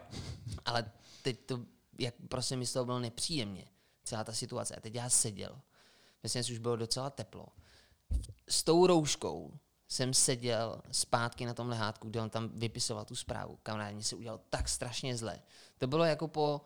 [0.65, 0.91] Ale
[1.21, 1.59] teď to,
[1.99, 3.67] jak prostě mi z toho bylo nepříjemně,
[4.03, 4.75] celá ta situace.
[4.75, 5.61] A teď já seděl,
[6.23, 7.45] myslím, že už bylo docela teplo.
[8.49, 13.59] S tou rouškou jsem seděl zpátky na tom lehátku, kde on tam vypisoval tu zprávu.
[13.63, 15.39] Kamarád, mě se udělal tak strašně zle.
[15.77, 16.61] To bylo jako po,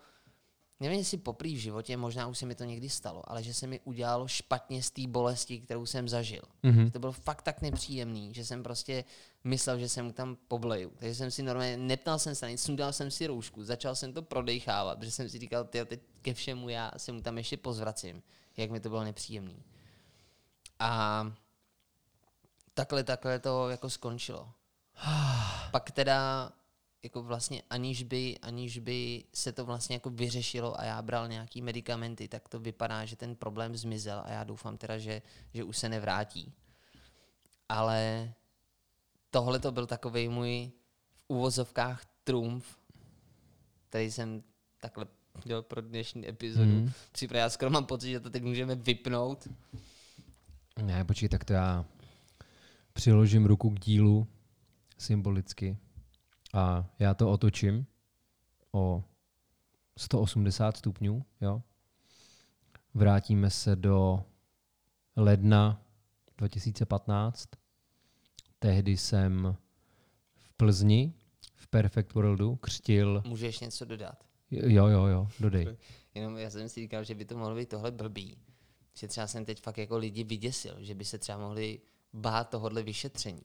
[0.81, 3.67] nevím, jestli poprý v životě, možná už se mi to někdy stalo, ale že se
[3.67, 6.41] mi udělalo špatně z té bolesti, kterou jsem zažil.
[6.63, 6.91] Mhm.
[6.91, 9.03] To bylo fakt tak nepříjemný, že jsem prostě
[9.43, 10.91] myslel, že jsem tam pobleju.
[10.99, 14.13] Takže jsem si normálně, neptal jsem se na nic, sundal jsem si roušku, začal jsem
[14.13, 17.57] to prodejchávat, protože jsem si říkal, ty teď ke všemu já se mu tam ještě
[17.57, 18.23] pozvracím,
[18.57, 19.63] jak mi to bylo nepříjemný.
[20.79, 21.31] A
[22.73, 24.49] takhle, takhle to jako skončilo.
[25.71, 26.51] Pak teda
[27.03, 31.61] jako vlastně aniž by, aniž by se to vlastně jako vyřešilo a já bral nějaký
[31.61, 35.21] medicamenty, tak to vypadá, že ten problém zmizel a já doufám teda, že,
[35.53, 36.53] že už se nevrátí.
[37.69, 38.33] Ale
[39.29, 40.71] tohle to byl takový můj
[41.15, 42.77] v úvozovkách trumf,
[43.89, 44.43] který jsem
[44.81, 45.05] takhle
[45.43, 46.71] dělal pro dnešní epizodu.
[46.71, 46.91] Mm.
[47.11, 49.47] Připravil, já skoro mám pocit, že to teď můžeme vypnout.
[50.81, 51.85] Ne, počkej, tak to já
[52.93, 54.27] přiložím ruku k dílu
[54.97, 55.77] symbolicky
[56.53, 57.85] a já to otočím
[58.71, 59.03] o
[59.97, 61.61] 180 stupňů, jo.
[62.93, 64.23] Vrátíme se do
[65.15, 65.81] ledna
[66.37, 67.49] 2015.
[68.59, 69.55] Tehdy jsem
[70.37, 71.13] v Plzni
[71.55, 74.23] v Perfect Worldu křtil, Můžeš něco dodat?
[74.51, 75.77] jo, jo, jo, dodej.
[76.15, 78.37] Jenom já jsem si říkal, že by to mohlo být tohle blbý.
[78.93, 81.81] Že třeba jsem teď fakt jako lidi vyděsil, že by se třeba mohli
[82.13, 83.41] bát tohohle vyšetření.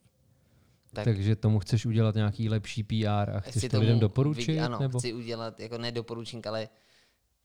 [0.96, 4.46] Tak, Takže tomu chceš udělat nějaký lepší PR a chceš to lidem doporučit?
[4.52, 4.98] vy- ano, nebo?
[4.98, 6.68] chci udělat, jako ne doporučník, ale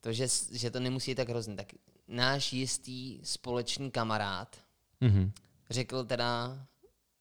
[0.01, 1.55] to, že, že to nemusí být tak hrozný.
[1.55, 1.67] Tak
[2.07, 4.57] náš jistý společný kamarád
[5.01, 5.31] Mhm.
[5.69, 6.57] řekl teda,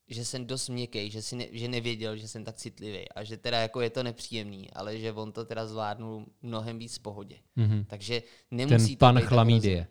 [0.09, 3.37] že jsem dost měkký, že, si ne, že nevěděl, že jsem tak citlivý a že
[3.37, 7.37] teda jako je to nepříjemný, ale že on to teda zvládnul mnohem víc v pohodě.
[7.57, 7.85] Mhm.
[7.85, 9.87] Takže Ten nemusí to pan chlamídie.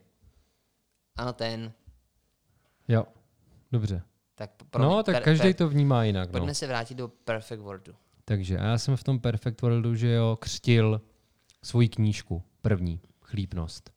[1.15, 1.73] Ano, ten.
[2.87, 3.03] Jo,
[3.71, 4.01] dobře.
[4.39, 6.29] Tak pro no, tak každý to vnímá jinak.
[6.29, 6.31] No.
[6.31, 7.95] Pojďme se vrátit do Perfect Worldu.
[8.25, 11.01] Takže a já jsem v tom Perfect Worldu, že jo, křtil
[11.63, 13.91] svoji knížku, první, Chlípnost.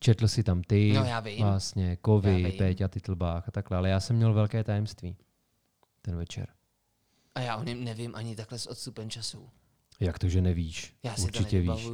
[0.00, 1.38] Četl si tam ty, No, já vím.
[1.38, 2.58] vlastně, Já Kovy, vím.
[2.58, 5.16] Péťa Titlbách a takhle, ale já jsem měl velké tajemství
[6.02, 6.48] ten večer.
[7.34, 9.48] A já o něm nevím ani takhle s odstupem času.
[10.00, 10.94] Jak to, že nevíš?
[11.02, 11.88] Já si Určitě to víš.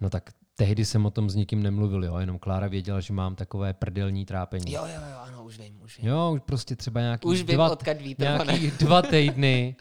[0.00, 0.30] No tak
[0.62, 4.24] tehdy jsem o tom s nikým nemluvil, jo, jenom Klára věděla, že mám takové prdelní
[4.24, 4.72] trápení.
[4.72, 6.08] Jo, jo, jo, ano, už vím, už vím.
[6.08, 8.40] Jo, už prostě třeba nějaký Už vím, dva, odkud ví to, ne?
[8.46, 9.76] nějaký dva týdny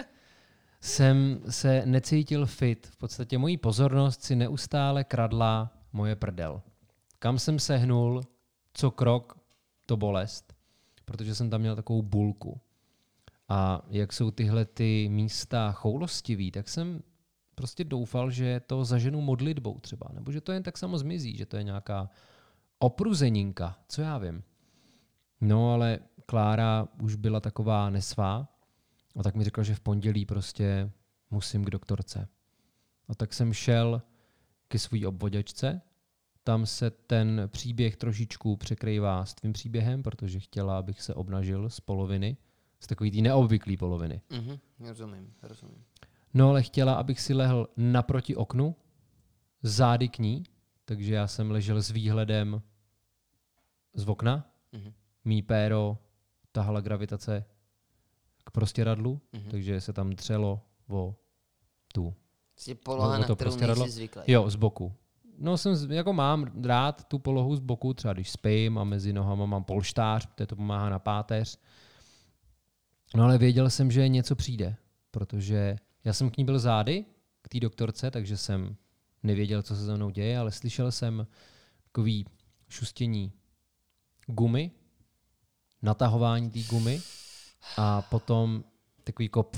[0.81, 2.87] jsem se necítil fit.
[2.87, 6.61] V podstatě mojí pozornost si neustále kradla moje prdel.
[7.19, 8.21] Kam jsem sehnul,
[8.73, 9.39] co krok,
[9.85, 10.53] to bolest.
[11.05, 12.61] Protože jsem tam měl takovou bulku.
[13.49, 17.01] A jak jsou tyhle ty místa choulostivý, tak jsem
[17.55, 20.09] prostě doufal, že to zaženu modlitbou třeba.
[20.13, 22.09] Nebo že to jen tak samo zmizí, že to je nějaká
[22.79, 24.43] opruzeninka, co já vím.
[25.41, 28.47] No ale Klára už byla taková nesvá
[29.15, 30.91] a tak mi řekla, že v pondělí prostě
[31.31, 32.27] musím k doktorce.
[33.07, 34.01] A tak jsem šel
[34.67, 35.81] ke své obvoděčce,
[36.43, 41.79] tam se ten příběh trošičku překrývá s tvým příběhem, protože chtěla, abych se obnažil z
[41.79, 42.37] poloviny,
[42.79, 44.21] z takový té neobvyklý poloviny.
[44.29, 45.83] Mhm, rozumím, rozumím.
[46.33, 48.75] No ale chtěla, abych si lehl naproti oknu,
[49.63, 50.43] zády k ní,
[50.85, 52.61] takže já jsem ležel s výhledem
[53.93, 54.93] z okna, Mhm.
[55.25, 55.97] mý péro
[56.51, 57.45] tahala gravitace
[58.43, 59.49] k prostěradlu, Mhm.
[59.51, 61.15] takže se tam třelo o
[61.93, 62.13] tu.
[62.53, 64.21] Prostě poloha, na to kterou prostě zvyklý.
[64.27, 64.93] Jo, z boku.
[65.37, 69.45] no jsem, jako mám rád tu polohu z boku, třeba když spím a mezi nohama
[69.45, 71.57] mám polštář, protože to pomáhá na páteř.
[73.15, 74.75] No ale věděl jsem, že něco přijde,
[75.11, 77.05] protože já jsem k ní byl zády,
[77.41, 78.75] k té doktorce, takže jsem
[79.23, 81.27] nevěděl, co se se mnou děje, ale slyšel jsem
[81.83, 82.25] takový
[82.69, 83.31] šustění
[84.27, 84.71] gumy,
[85.81, 87.01] natahování té gumy
[87.77, 88.63] a potom
[89.03, 89.49] takový jako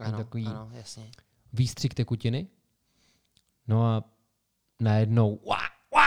[0.00, 1.10] Ano, takový- ano, jasně.
[1.52, 2.46] výstřik tekutiny.
[3.66, 4.04] No a
[4.80, 5.58] najednou uá,
[5.90, 6.06] uá,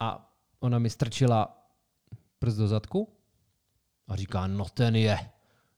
[0.00, 1.66] a ona mi strčila
[2.38, 3.12] prst do zadku
[4.08, 5.30] a říká, no ten je,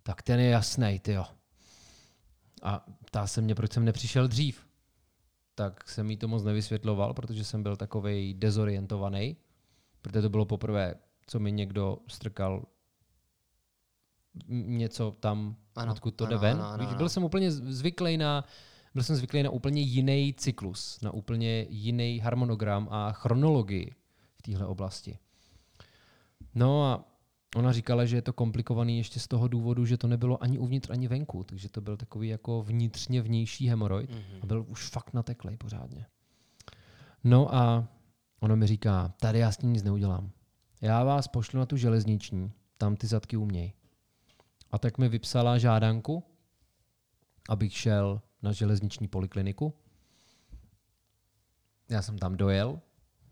[0.02, 1.24] tak ten je jasný, jo.
[2.62, 4.66] A ptá se mě, proč jsem nepřišel dřív.
[5.55, 9.37] Tak jsem jí to moc nevysvětloval, protože jsem byl takovej dezorientovaný,
[10.03, 10.94] protože to bylo poprvé,
[11.27, 12.66] co mi někdo strkal
[14.48, 16.57] něco tam, Ano, odkud to ano, jde ven.
[16.57, 16.96] ano, ano, ano.
[16.96, 18.44] byl jsem úplně zvyklý na
[18.94, 23.94] byl jsem zvyklý na úplně jiný cyklus, na úplně jiný harmonogram a chronologii
[24.35, 25.18] v téhle oblasti.
[26.55, 27.12] No a
[27.56, 30.90] ona říkala, že je to komplikovaný ještě z toho důvodu, že to nebylo ani uvnitř,
[30.90, 34.38] ani venku, takže to byl takový jako vnitřně vnější hemoroid Mhm.
[34.42, 36.06] a byl už fakt nateklej pořádně.
[37.24, 37.88] No a
[38.40, 40.30] ona mi říká, tady já s tím nic neudělám.
[40.80, 43.72] Já vás pošlu na tu železniční, tam ty zadky uměj.
[44.70, 46.24] A tak mi vypsala žádanku,
[47.48, 49.74] abych šel na železniční polikliniku.
[51.90, 52.80] Já jsem tam dojel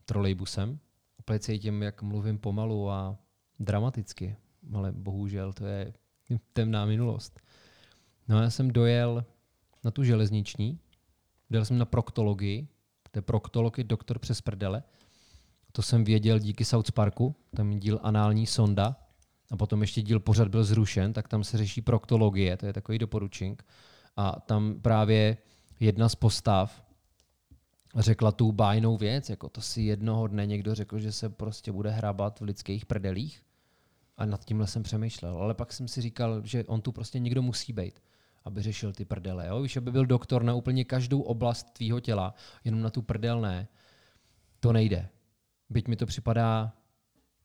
[0.04, 0.78] trolejbusem.
[1.18, 3.18] Úplně cítím, jak mluvím pomalu a
[3.61, 4.37] dramaticky,
[4.73, 5.92] ale bohužel to je
[6.53, 7.40] temná minulost.
[8.29, 9.25] No a já jsem dojel
[9.85, 10.79] na tu železniční,
[11.51, 12.68] dojel jsem na proktologii,
[13.11, 14.83] to je proktolog je doktor přes prdele.
[15.73, 18.96] To jsem věděl díky South Parku, tam je díl anální sonda
[19.51, 22.99] a potom ještě díl pořad byl zrušen, tak tam se řeší proktologie, to je takový
[22.99, 23.64] doporučink.
[24.16, 25.37] A tam právě
[25.81, 26.85] jedna z postav
[27.96, 31.90] řekla tu bájnou věc, jako to si jednoho dne někdo řekl, že se prostě bude
[31.90, 33.42] hrabat v lidských prdelích.
[34.20, 35.37] A nad tímhle jsem přemýšlel.
[35.37, 38.02] Ale pak jsem si říkal, že on tu prostě někdo musí být,
[38.44, 39.46] aby řešil ty prdele.
[39.46, 39.62] Jo?
[39.62, 43.68] Víš, aby byl doktor na úplně každou oblast tvýho těla, jenom na tu prdel ne.
[44.61, 45.09] To nejde.
[45.70, 46.72] Byť mi to připadá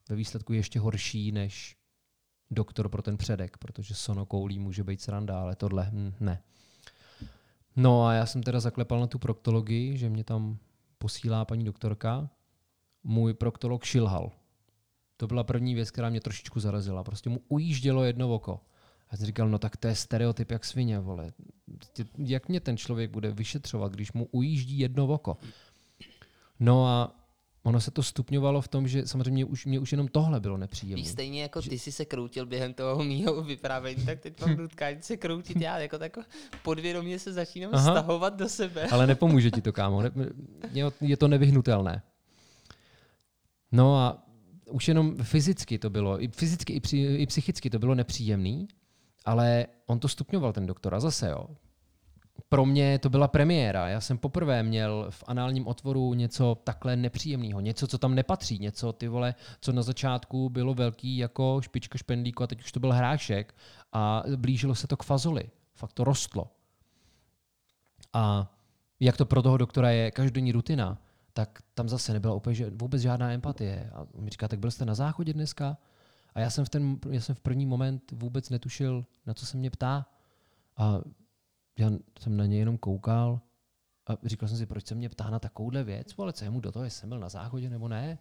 [0.10, 1.78] ve výsledku ještě horší než
[2.52, 6.42] doktor pro ten předek, protože sonokoulí může být sranda, ale tohle hm, ne.
[7.76, 10.58] No a já jsem teda zaklepal na tu proktologii, že mě tam
[10.98, 12.30] posílá paní doktorka.
[13.04, 14.32] Můj proktolog šilhal.
[15.18, 17.04] To byla první věc, která mě trošičku zarazila.
[17.04, 18.60] Prostě mu ujíždělo jedno oko.
[19.08, 21.32] A já jsem říkal, no tak to je stereotyp jak svině, vole.
[21.78, 25.38] Prostě Jak mě ten člověk bude vyšetřovat, když mu ujíždí jedno oko?
[26.60, 27.16] No a
[27.64, 31.02] ono se to stupňovalo v tom, že samozřejmě už, mě už jenom tohle bylo nepříjemné.
[31.02, 35.02] Víš, stejně jako ty jsi se kroutil během toho mýho vyprávění, tak teď mám nutkání
[35.02, 36.18] se kroutit já, jako tak
[36.64, 37.92] podvědomě se začínám Aha.
[37.92, 38.88] stahovat do sebe.
[38.88, 40.02] Ale nepomůže ti to, kámo.
[40.02, 40.12] Ne,
[41.02, 42.02] je to nevyhnutelné.
[43.72, 44.25] No a
[44.70, 48.68] už jenom fyzicky to bylo, i fyzicky, i, při, i psychicky to bylo nepříjemný,
[49.26, 50.96] ale on to stupňoval, ten doktor.
[50.96, 51.48] A zase, jo.
[52.50, 53.88] Pro mě to byla premiéra.
[53.88, 58.94] Já jsem poprvé měl v análním otvoru něco takhle nepříjemného, něco, co tam nepatří, něco,
[58.94, 62.92] ty vole, co na začátku bylo velký jako špička špendlíku a teď už to byl
[62.92, 63.56] hrášek
[63.94, 65.44] a blížilo se to k fazoli.
[65.76, 66.52] Fakt to rostlo.
[68.14, 68.54] A
[69.00, 70.98] jak to pro toho doktora je každodenní rutina,
[71.36, 73.90] tak tam zase nebyla úplně vůbec žádná empatie.
[73.94, 75.78] A on mi říká, tak byl jste na záchodě dneska?
[76.34, 79.58] A já jsem v, ten, já jsem v první moment vůbec netušil, na co se
[79.58, 80.06] mě ptá.
[80.78, 81.00] A
[81.80, 83.42] já jsem na něj jenom koukal
[84.08, 86.60] a říkal jsem si, proč se mě ptá na takovouhle věc, ale co je mu
[86.60, 88.18] do toho, jestli jsem byl na záchodě nebo ne.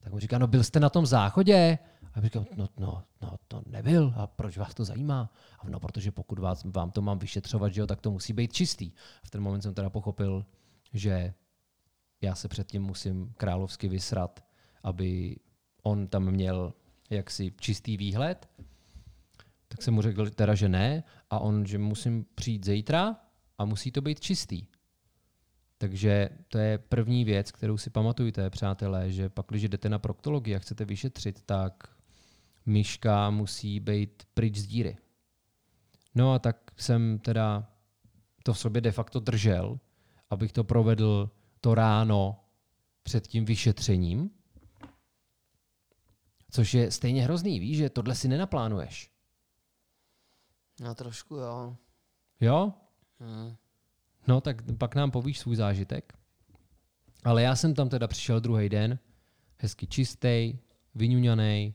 [0.00, 1.78] Tak mu říká, no byl jste na tom záchodě?
[2.12, 4.14] A já říkám, no, no, no, to nebyl.
[4.16, 5.30] A proč vás to zajímá?
[5.58, 8.52] A no, protože pokud vás, vám to mám vyšetřovat, že jo, tak to musí být
[8.52, 8.92] čistý.
[9.22, 10.46] A v ten moment jsem teda pochopil,
[10.92, 11.34] že
[12.20, 14.44] já se předtím musím královsky vysrat,
[14.82, 15.36] aby
[15.82, 16.74] on tam měl
[17.10, 18.48] jaksi čistý výhled.
[19.68, 23.16] Tak jsem mu řekl teda, že ne a on, že musím přijít zítra
[23.58, 24.66] a musí to být čistý.
[25.78, 30.56] Takže to je první věc, kterou si pamatujte, přátelé, že pak, když jdete na proktologii
[30.56, 31.88] a chcete vyšetřit, tak
[32.66, 34.96] myška musí být pryč z díry.
[36.14, 37.70] No a tak jsem teda
[38.42, 39.78] to v sobě de facto držel,
[40.30, 41.30] abych to provedl
[41.64, 42.40] to ráno
[43.02, 44.30] před tím vyšetřením,
[46.50, 49.10] což je stejně hrozný, víš, že tohle si nenaplánuješ.
[50.80, 51.76] No trošku jo.
[52.40, 52.72] Jo?
[53.20, 53.54] Hm.
[54.26, 56.18] No, tak pak nám povíš svůj zážitek.
[57.24, 58.98] Ale já jsem tam teda přišel druhý den,
[59.58, 60.58] hezky čistý,
[60.94, 61.74] vyňuňaný.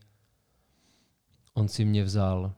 [1.54, 2.54] On si mě vzal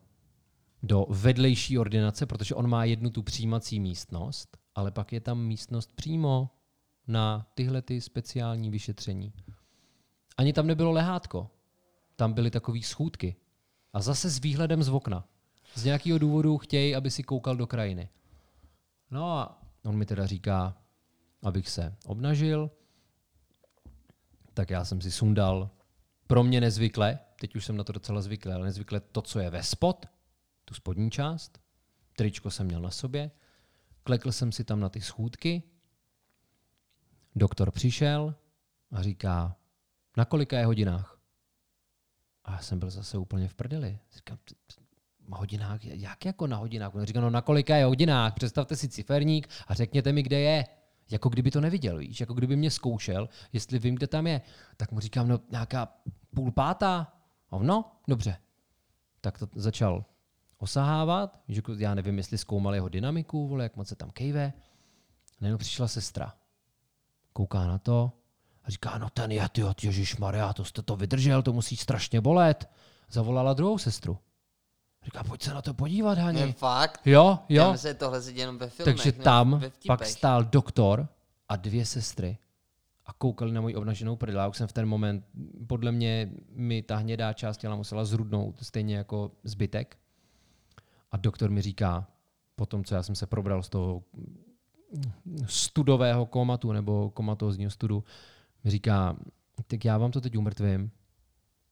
[0.83, 5.95] do vedlejší ordinace, protože on má jednu tu přijímací místnost, ale pak je tam místnost
[5.95, 6.49] přímo
[7.11, 9.33] na tyhle ty speciální vyšetření.
[10.37, 11.49] Ani tam nebylo lehátko.
[12.15, 13.35] Tam byly takové schůdky.
[13.93, 15.27] A zase s výhledem z okna.
[15.75, 18.09] Z nějakého důvodu chtějí, aby si koukal do krajiny.
[19.11, 20.77] No a on mi teda říká,
[21.43, 22.71] abych se obnažil,
[24.53, 25.69] tak já jsem si sundal
[26.27, 29.49] pro mě nezvykle, teď už jsem na to docela zvyklý, ale nezvykle to, co je
[29.49, 30.05] ve spod,
[30.65, 31.61] tu spodní část,
[32.15, 33.31] tričko jsem měl na sobě,
[34.03, 35.63] klekl jsem si tam na ty schůdky,
[37.35, 38.35] doktor přišel
[38.91, 39.55] a říká,
[40.17, 41.19] na kolika je hodinách?
[42.45, 43.99] A já jsem byl zase úplně v prdeli.
[44.15, 44.37] Říkám,
[45.27, 46.95] na hodinách, jak jako na hodinách?
[46.95, 48.33] On říká, no na kolika je hodinách?
[48.33, 50.65] Představte si ciferník a řekněte mi, kde je.
[51.11, 52.19] Jako kdyby to neviděl, víš?
[52.19, 54.41] Jako kdyby mě zkoušel, jestli vím, kde tam je.
[54.77, 55.93] Tak mu říkám, no nějaká
[56.35, 57.13] půl pátá.
[57.49, 58.37] A no, dobře.
[59.21, 60.05] Tak to začal
[60.57, 61.39] osahávat,
[61.77, 64.53] já nevím, jestli zkoumal jeho dynamiku, vole, jak moc se tam kejve.
[65.41, 66.33] Najednou přišla sestra.
[67.33, 68.11] Kouká na to
[68.63, 72.21] a říká, no ten je, ty Ježíš Maria, to jste to vydržel, to musí strašně
[72.21, 72.69] bolet.
[73.09, 74.17] Zavolala druhou sestru.
[75.05, 76.39] Říká, pojď se na to podívat, Hani.
[76.39, 77.01] Je fakt?
[77.05, 77.63] Jo, jo.
[77.63, 78.95] Já se tohle sedí jenom ve filmech.
[78.95, 81.07] Takže tam pak stál doktor
[81.49, 82.37] a dvě sestry
[83.05, 84.39] a koukali na moji obnaženou prdel.
[84.39, 85.25] Já už jsem v ten moment,
[85.67, 89.97] podle mě mi ta hnědá část těla musela zrudnout, stejně jako zbytek.
[91.11, 92.07] A doktor mi říká,
[92.55, 94.03] po tom, co já jsem se probral z toho
[95.45, 98.03] studového komatu nebo komatózního studu,
[98.63, 99.17] mi říká,
[99.67, 100.91] tak já vám to teď umrtvím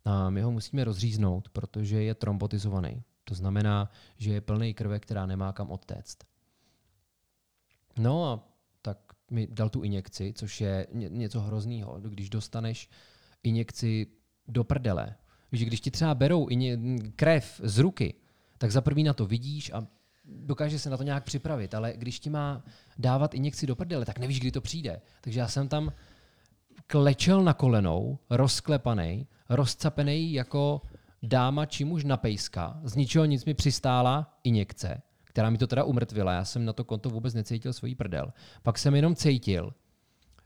[0.06, 3.04] a my ho musíme rozříznout, protože je trombotizovaný.
[3.24, 6.18] To znamená, že je plný krve, která nemá kam odtéct.
[7.98, 8.48] No a
[8.82, 8.98] tak
[9.32, 12.00] mi dal tu injekci, což je ně- něco hroznýho.
[12.00, 12.90] Když dostaneš
[13.44, 14.08] injekci
[14.48, 15.16] do prdele,
[15.52, 16.48] že když ti třeba berou
[17.16, 18.14] krev z ruky,
[18.58, 19.88] tak za první na to vidíš a
[20.30, 22.64] dokáže se na to nějak připravit, ale když ti má
[22.98, 25.02] dávat injekci do prdele, tak nevíš, kdy to přijde.
[25.22, 25.92] Takže já jsem tam
[26.88, 30.82] klečel na kolenou, rozklepaný, rozcapený jako
[31.24, 32.80] dáma či muž na pejska.
[32.84, 36.34] Z ničeho nic mi přistála injekce, která mi to teda umrtvila.
[36.34, 38.34] Já jsem na to konto vůbec necítil svůj prdel.
[38.64, 39.74] Pak jsem jenom cítil,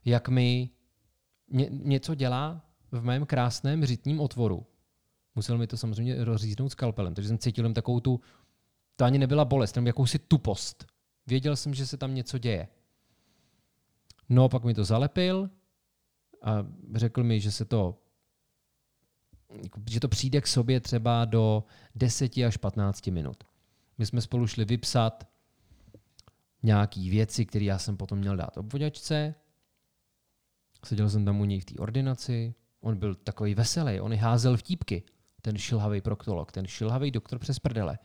[0.06, 0.70] jak mi
[1.52, 2.62] ně, něco dělá
[2.92, 4.66] v mém krásném řitním otvoru.
[5.36, 8.22] Musel mi to samozřejmě rozříznout skalpelem, takže jsem cítil jenom takovou tu,
[8.96, 10.86] to ani nebyla bolest, jenom jakousi tupost.
[11.28, 12.68] Věděl jsem, že se tam něco děje.
[14.30, 15.50] No, pak mi to zalepil
[16.42, 16.66] a
[16.96, 18.00] řekl mi, že se to
[19.90, 21.64] že to přijde k sobě třeba do
[21.96, 23.44] 10 až 15 minut.
[23.98, 25.28] My jsme spolu šli vypsat
[26.64, 29.36] nějaký věci, které já jsem potom měl dát obvoďačce.
[30.86, 32.56] Seděl jsem tam u něj v té ordinaci.
[32.82, 35.04] On byl takový veselý, on házel vtípky.
[35.42, 38.00] Ten šilhavý proktolog, ten šilhavý doktor přes prdele.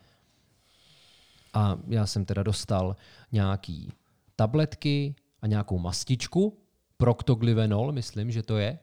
[1.54, 2.96] A já jsem teda dostal
[3.32, 3.92] nějaký
[4.36, 6.58] tabletky a nějakou mastičku,
[6.96, 8.78] proktoglyvenol, myslím, že to je,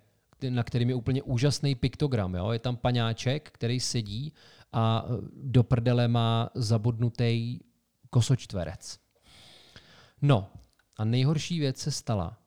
[0.49, 2.35] na kterým je úplně úžasný piktogram.
[2.35, 2.51] Jo?
[2.51, 4.33] Je tam paňáček, který sedí
[4.71, 5.05] a
[5.43, 7.59] do prdele má zabodnutý
[8.09, 8.99] kosočtverec.
[10.21, 10.51] No
[10.97, 12.37] a nejhorší věc se stala,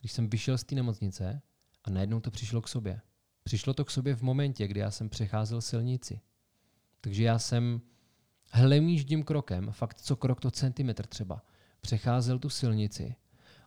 [0.00, 1.42] když jsem vyšel z té nemocnice
[1.84, 3.00] a najednou to přišlo k sobě.
[3.42, 6.20] Přišlo to k sobě v momentě, kdy já jsem přecházel silnici.
[7.00, 7.80] Takže já jsem
[8.50, 11.42] hlemýždím krokem, fakt co krok to centimetr třeba,
[11.80, 13.14] přecházel tu silnici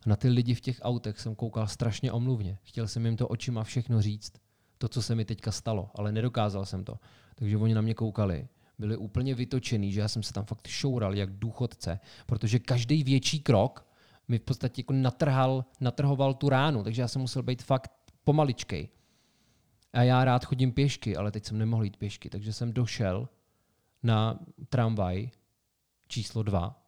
[0.06, 2.58] a na ty lidi v těch autech jsem koukal strašně omluvně.
[2.64, 4.34] Chtěl jsem jim to očima všechno říct,
[4.78, 7.00] to, co se mi teďka stalo, ale nedokázal jsem to.
[7.36, 8.48] Takže oni na mě koukali,
[8.80, 13.40] byli úplně vytočený, že já jsem se tam fakt šoural jak důchodce, protože každý větší
[13.40, 13.88] krok
[14.28, 17.92] mi v podstatě jako natrhal, natrhoval tu ránu, takže já jsem musel být fakt
[18.24, 18.90] pomaličkej.
[19.94, 23.30] A já rád chodím pěšky, ale teď jsem nemohl jít pěšky, takže jsem došel
[24.04, 24.40] na
[24.70, 25.30] tramvaj
[26.08, 26.80] číslo dva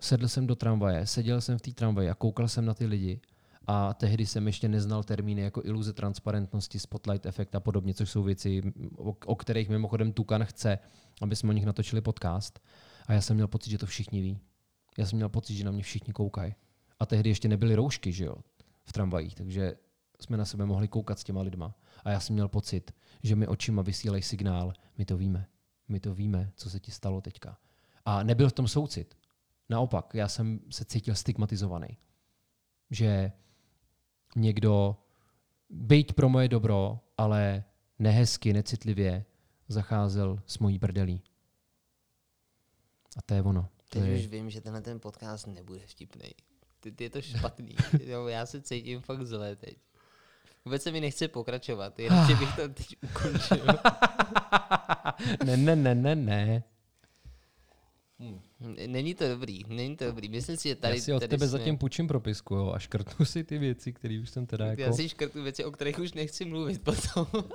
[0.00, 3.20] sedl jsem do tramvaje, seděl jsem v té tramvaji a koukal jsem na ty lidi
[3.66, 8.22] a tehdy jsem ještě neznal termíny jako iluze transparentnosti, spotlight efekt a podobně, což jsou
[8.22, 8.62] věci,
[8.96, 10.78] o, o kterých mimochodem Tukan chce,
[11.22, 12.60] aby jsme o nich natočili podcast.
[13.06, 14.38] A já jsem měl pocit, že to všichni ví.
[14.98, 16.54] Já jsem měl pocit, že na mě všichni koukají.
[16.98, 18.36] A tehdy ještě nebyly roušky, že jo,
[18.84, 19.76] v tramvajích, takže
[20.20, 21.74] jsme na sebe mohli koukat s těma lidma.
[22.04, 25.46] A já jsem měl pocit, že mi očima vysílají signál, my to víme,
[25.88, 27.58] my to víme, co se ti stalo teďka.
[28.04, 29.16] A nebyl v tom soucit.
[29.68, 31.98] Naopak, já jsem se cítil stigmatizovaný.
[32.90, 33.32] Že
[34.36, 34.96] někdo,
[35.70, 37.64] byť pro moje dobro, ale
[37.98, 39.24] nehezky, necitlivě
[39.68, 41.22] zacházel s mojí brdelí.
[43.16, 43.68] A to je ono.
[43.88, 44.18] To Teď je...
[44.18, 46.30] už vím, že tenhle ten podcast nebude vtipný.
[46.80, 47.74] Teď je to špatný.
[48.28, 49.78] já se cítím fakt zle teď.
[50.66, 53.66] Vůbec se mi nechce pokračovat, jenom že bych to teď ukončil.
[55.44, 56.62] ne, ne, ne, ne, ne.
[58.86, 60.28] Není to dobrý, není to dobrý.
[60.28, 60.96] Myslím si, že tady...
[60.96, 61.58] Já si od tady tebe jsme...
[61.58, 64.82] zatím půjčím propisku jo, a škrtnu si ty věci, které už jsem teda jako...
[64.82, 67.26] Já si škrtu věci, o kterých už nechci mluvit potom.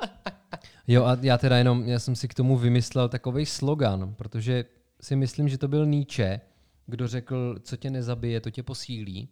[0.88, 4.66] Jo a já teda jenom, já jsem si k tomu vymyslel takový slogan, protože
[5.01, 6.41] si myslím, že to byl Nietzsche,
[6.86, 9.30] kdo řekl, co tě nezabije, to tě posílí.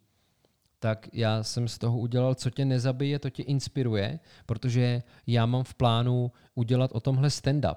[0.80, 5.64] Tak já jsem z toho udělal, co tě nezabije, to tě inspiruje, protože já mám
[5.64, 7.76] v plánu udělat o tomhle stand-up,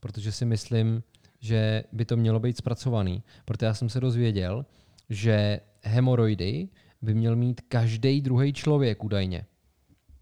[0.00, 1.02] protože si myslím,
[1.40, 3.22] že by to mělo být zpracovaný.
[3.44, 4.66] Protože já jsem se dozvěděl,
[5.08, 6.68] že hemoroidy
[7.02, 9.46] by měl mít každý druhý člověk údajně.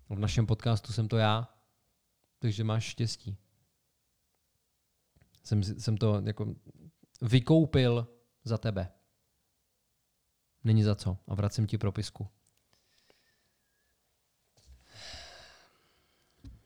[0.09, 1.49] V našem podcastu jsem to já,
[2.39, 3.37] takže máš štěstí.
[5.43, 6.55] Jsem, jsem to jako
[7.23, 8.09] vykoupil
[8.45, 8.89] za tebe.
[10.65, 11.17] Není za co.
[11.29, 12.29] A vracím ti propisku.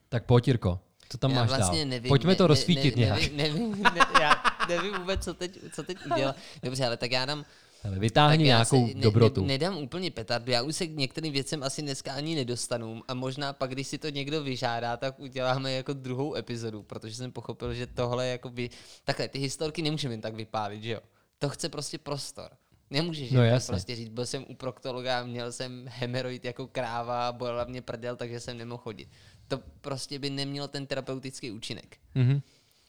[0.09, 0.81] Tak pojď, Jirko.
[1.09, 1.89] Co tam já máš vlastně dál?
[1.89, 3.21] nevím, Pojďme to ne, rozsvítit ne, nějak.
[3.33, 6.37] Nevím, nevím, ne, já nevím vůbec, co teď, co teď udělat.
[6.63, 7.45] Dobře, ale tak já dám...
[7.83, 9.41] Hele, vytáhni nějakou ne, dobrotu.
[9.41, 13.15] Ne, nedám úplně petardu, já už se k některým věcem asi dneska ani nedostanu a
[13.15, 17.75] možná pak, když si to někdo vyžádá, tak uděláme jako druhou epizodu, protože jsem pochopil,
[17.75, 18.71] že tohle jako by...
[19.05, 21.01] Takhle, ty historky nemůžeme jen tak vypálit, že jo?
[21.39, 22.51] To chce prostě prostor.
[22.91, 23.73] Nemůžeš No tak jasně.
[23.73, 28.41] prostě říct, byl jsem u proktologa, měl jsem hemeroid jako kráva, bolela mě prdel, takže
[28.41, 29.09] jsem nemohl chodit.
[29.49, 31.97] To prostě by nemělo ten terapeutický účinek.
[32.15, 32.41] Mhm.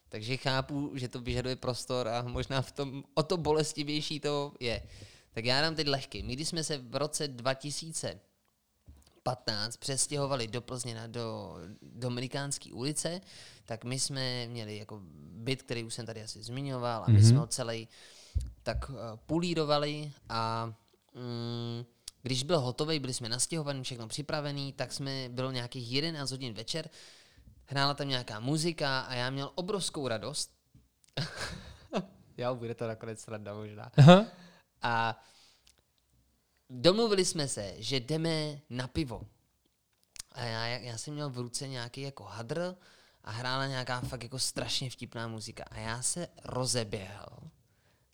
[0.10, 4.82] Takže chápu, že to vyžaduje prostor a možná v tom o to bolestivější to je.
[5.34, 6.24] Tak já dám teď lehký.
[6.24, 13.22] My když jsme se v roce 2015 přestěhovali do Plzně na do Dominikánské ulice,
[13.66, 15.00] tak my jsme měli jako
[15.32, 17.30] byt, který už jsem tady asi zmiňoval, a my Mhm.
[17.30, 17.88] jsme ho celý
[18.64, 20.74] tak uh, pulírovali a
[21.14, 21.86] mm,
[22.22, 26.90] když byl hotový, byli jsme nastěhovaní, všechno připravený, tak jsme, bylo nějakých 11 hodin večer,
[27.66, 30.52] hrála tam nějaká muzika a já měl obrovskou radost.
[32.38, 33.92] jo, bude to nakonec sranda možná.
[33.98, 34.26] Aha.
[34.82, 35.24] A
[36.70, 39.22] domluvili jsme se, že jdeme na pivo.
[40.32, 42.76] A já, já jsem měl v ruce nějaký jako hadr
[43.24, 45.64] a hrála nějaká fakt jako strašně vtipná muzika.
[45.72, 47.28] A já se rozeběhl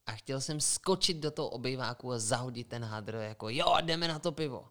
[0.06, 4.20] a chtěl jsem skočit do toho obejváku a zahodit ten hadr jako jo, jdeme na
[4.20, 4.68] to pivo.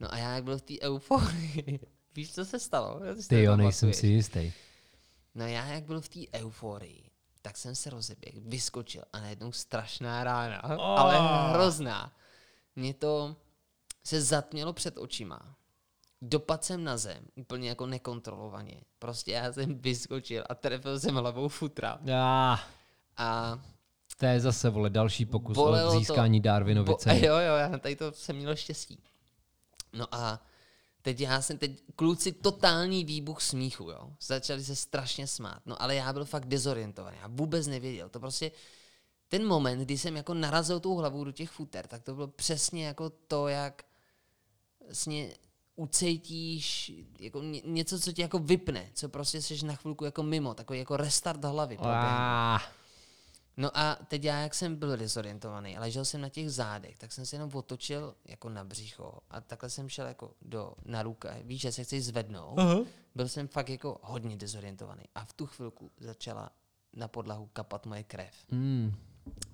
[0.00, 1.80] No a já jak byl v té euforii,
[2.16, 3.00] víš, co se stalo?
[3.28, 4.52] Ty jo, nejsem si jistý.
[5.34, 7.10] No já jak byl v té euforii,
[7.42, 11.00] tak jsem se rozeběhl, vyskočil a najednou strašná rána, oh.
[11.00, 11.18] ale
[11.52, 12.16] hrozná.
[12.76, 13.36] Mě to
[14.04, 15.56] se zatmělo před očima.
[16.22, 18.80] Dopad jsem na zem, úplně jako nekontrolovaně.
[18.98, 21.98] Prostě já jsem vyskočil a trefil jsem hlavou futra.
[22.12, 22.58] Ah,
[23.16, 23.58] A
[24.16, 25.98] to je zase, vole, další pokus Bolelo o to.
[25.98, 27.20] získání Darwinovy Bo, ceny.
[27.26, 28.98] jo, jo, já tady to jsem měl štěstí.
[29.92, 30.42] No a
[31.02, 34.10] teď já jsem teď, kluci totální výbuch smíchu, jo.
[34.20, 38.50] Začali se strašně smát, no ale já byl fakt dezorientovaný, já vůbec nevěděl, to prostě
[39.28, 42.86] ten moment, kdy jsem jako narazil tou hlavou do těch futer, tak to bylo přesně
[42.86, 43.84] jako to, jak
[44.84, 45.34] vlastně
[45.76, 50.54] ucítíš jako ně, něco, co tě jako vypne, co prostě jsi na chvilku jako mimo,
[50.54, 51.78] takový jako restart hlavy.
[51.80, 52.58] Ah,
[53.56, 57.12] No a teď já, jak jsem byl dezorientovaný, ale ležel jsem na těch zádech, tak
[57.12, 61.34] jsem se jenom otočil jako na břicho a takhle jsem šel jako do, na ruka.
[61.42, 62.58] Víš, že se chci zvednout.
[62.58, 62.76] Aha.
[63.14, 65.02] Byl jsem fakt jako hodně dezorientovaný.
[65.14, 66.50] A v tu chvilku začala
[66.92, 68.34] na podlahu kapat moje krev.
[68.50, 68.94] mm,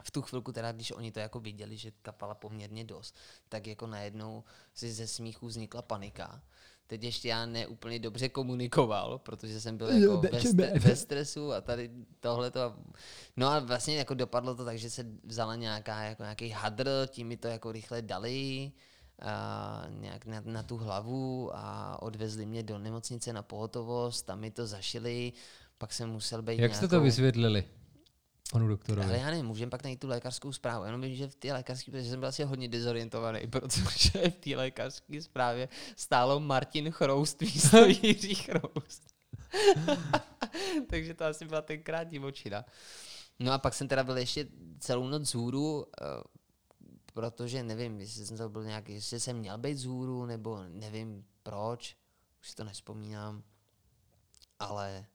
[0.02, 3.14] V tu chvilku teda, když oni to jako viděli, že kapala poměrně dost,
[3.48, 4.44] tak jako najednou
[4.74, 6.42] si ze smíchu vznikla panika.
[6.90, 11.60] Teď ještě já neúplně dobře komunikoval, protože jsem byl jako ve, stre- ve stresu a
[11.60, 12.74] tady tohle to.
[13.36, 17.26] No a vlastně jako dopadlo to tak, že se vzala nějaká, jako nějaký hadr, tím
[17.28, 18.72] mi to jako rychle dali
[19.22, 24.50] a nějak na, na tu hlavu a odvezli mě do nemocnice na pohotovost, tam mi
[24.50, 25.32] to zašili,
[25.78, 27.64] pak jsem musel být jak jste to nějakou- vysvětlili
[28.52, 29.08] panu doktorovi?
[29.08, 30.84] ale já nevím, můžeme pak najít tu lékařskou zprávu.
[30.84, 34.56] Jenom vím, že v té lékařské, protože jsem byl asi hodně dezorientovaný, protože v té
[34.56, 39.02] lékařské zprávě stálo Martin Chroust místo Jiří Chroust.
[40.90, 42.64] Takže to asi byla tenkrát divočina.
[43.38, 44.48] No a pak jsem teda byl ještě
[44.78, 46.04] celou noc zhůru, eh,
[47.12, 51.96] protože nevím, jestli jsem to byl nějaký, jestli jsem měl být zhůru, nebo nevím proč,
[52.40, 53.42] už si to nespomínám,
[54.58, 55.06] ale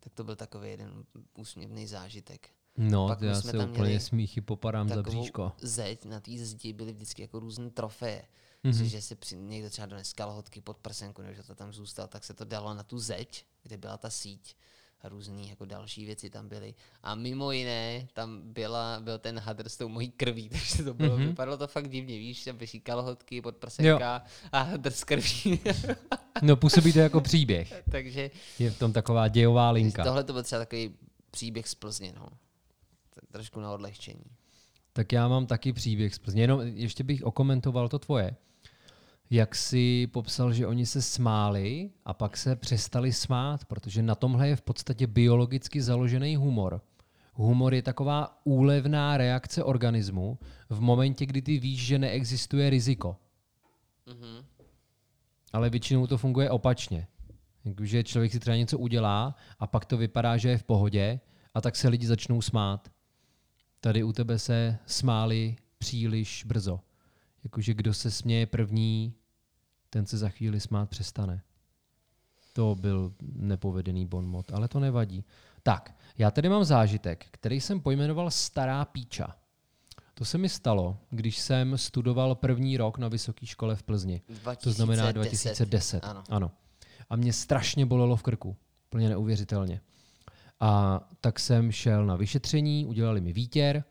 [0.00, 4.40] tak to byl takový jeden úsměvný zážitek No, Pak já jsme se tam úplně smíchy
[4.40, 5.52] popadám za bříško.
[5.60, 8.22] zeď, na té zdi byly vždycky jako různé trofeje.
[8.64, 8.74] Mhm.
[8.74, 8.84] Mm-hmm.
[8.84, 12.24] že si při, někdo třeba dones kalhotky pod prsenku, nebo že to tam zůstal, tak
[12.24, 14.56] se to dalo na tu zeď, kde byla ta síť
[15.02, 16.74] a různý jako další věci tam byly.
[17.02, 21.12] A mimo jiné, tam byla, byl ten hadr s tou mojí krví, takže to bylo,
[21.16, 21.22] Mhm.
[21.24, 21.28] mm-hmm.
[21.28, 25.60] vypadalo to fakt divně, víš, tam vyšší kalhotky pod prsenka a hadr s krví.
[26.42, 27.82] No, působí to jako příběh.
[27.90, 30.04] takže Je v tom taková dějová linka.
[30.04, 30.94] tohle to byl třeba takový
[31.30, 32.28] příběh z Plzně, no.
[33.36, 34.24] Trošku na odlehčení.
[34.92, 36.42] Tak já mám taky příběh z Plzně.
[36.42, 38.36] Jenom ještě bych okomentoval to tvoje.
[39.30, 44.48] Jak si popsal, že oni se smáli a pak se přestali smát, protože na tomhle
[44.48, 46.80] je v podstatě biologicky založený humor.
[47.32, 53.16] Humor je taková úlevná reakce organismu v momentě, kdy ty víš, že neexistuje riziko.
[54.06, 54.44] Mm-hmm.
[55.52, 57.06] Ale většinou to funguje opačně.
[57.82, 61.20] Že člověk si třeba něco udělá a pak to vypadá, že je v pohodě
[61.54, 62.88] a tak se lidi začnou smát.
[63.86, 66.80] Tady u tebe se smáli příliš brzo.
[67.44, 69.14] Jakože kdo se směje první,
[69.90, 71.42] ten se za chvíli smát přestane.
[72.52, 75.24] To byl nepovedený bon mot, ale to nevadí.
[75.62, 79.36] Tak, já tady mám zážitek, který jsem pojmenoval Stará píča.
[80.14, 84.22] To se mi stalo, když jsem studoval první rok na vysoké škole v Plzni.
[84.28, 84.64] 2010.
[84.64, 86.04] To znamená 2010.
[86.04, 86.24] Ano.
[86.30, 86.50] ano.
[87.10, 88.56] A mě strašně bolelo v krku.
[88.88, 89.80] Plně neuvěřitelně.
[90.60, 93.84] A tak jsem šel na vyšetření, udělali mi výtěr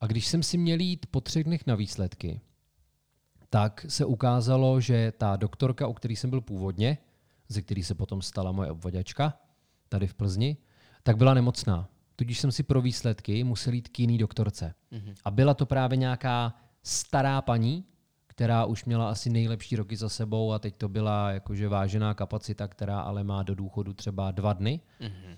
[0.00, 2.40] a když jsem si měl jít po třech dnech na výsledky,
[3.50, 6.98] tak se ukázalo, že ta doktorka, u který jsem byl původně,
[7.48, 9.38] ze který se potom stala moje obvodačka,
[9.88, 10.56] tady v Plzni,
[11.02, 11.88] tak byla nemocná.
[12.16, 14.74] Tudíž jsem si pro výsledky musel jít k jiný doktorce.
[14.90, 15.14] Mhm.
[15.24, 17.84] A byla to právě nějaká stará paní,
[18.26, 22.68] která už měla asi nejlepší roky za sebou a teď to byla jakože vážená kapacita,
[22.68, 24.80] která ale má do důchodu třeba dva dny.
[25.00, 25.36] Mhm.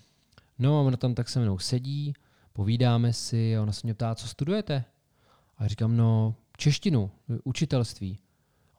[0.58, 2.12] No a ona tam tak se mnou sedí,
[2.52, 4.84] povídáme si a ona se mě ptá, co studujete?
[5.56, 7.10] A já říkám, no češtinu,
[7.44, 8.18] učitelství.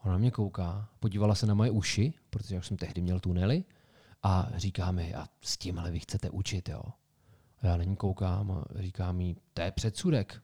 [0.04, 3.20] Ona na mě kouká, podívala se na moje uši, protože já už jsem tehdy měl
[3.20, 3.64] tunely
[4.22, 6.82] a říká mi, a s tímhle vy chcete učit, jo?
[7.62, 10.42] A já na ní koukám a říká mi, to je předsudek.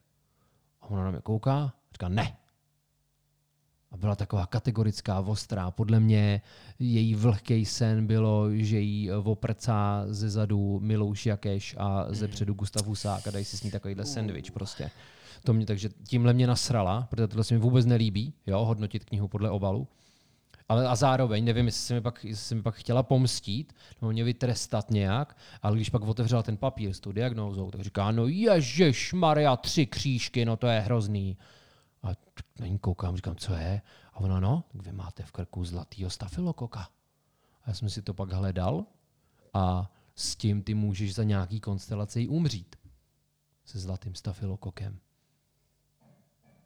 [0.81, 2.37] A ona na mě kouká a říká, ne.
[3.91, 5.71] A byla taková kategorická, ostrá.
[5.71, 6.41] Podle mě
[6.79, 12.85] její vlhký sen bylo, že jí oprcá ze zadu Milouš Jakeš a ze předu Gustav
[12.85, 14.91] Husák a dají si s ní takovýhle sendvič prostě.
[15.43, 19.27] To mě, takže tímhle mě nasrala, protože tohle se mi vůbec nelíbí, jo, hodnotit knihu
[19.27, 19.87] podle obalu.
[20.69, 24.23] Ale a zároveň, nevím, jestli se mi pak, se mi pak chtěla pomstít, nebo mě
[24.23, 29.13] vytrestat nějak, ale když pak otevřela ten papír s tou diagnózou, tak říká, no ježiš
[29.13, 31.37] Maria, tři křížky, no to je hrozný.
[32.03, 32.07] A
[32.59, 33.81] na ní koukám, říkám, co je?
[34.13, 36.81] A ona, no, vy máte v krku zlatýho stafilokoka.
[37.63, 38.85] A já jsem si to pak hledal
[39.53, 42.75] a s tím ty můžeš za nějaký konstelace i umřít.
[43.65, 44.99] Se zlatým stafilokokem.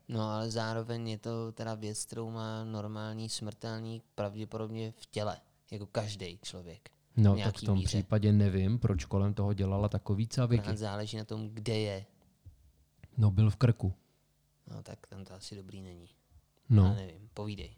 [0.07, 5.37] No ale zároveň je to teda věc, kterou má normální smrtelník pravděpodobně v těle,
[5.71, 6.89] jako každý člověk.
[7.17, 7.87] No, tak v tom míře.
[7.87, 10.77] případě nevím, proč kolem toho dělala takový caviky.
[10.77, 12.05] Záleží na tom, kde je.
[13.17, 13.93] No, byl v krku.
[14.71, 16.09] No tak tam to asi dobrý není.
[16.69, 17.75] No, Já nevím, povídej.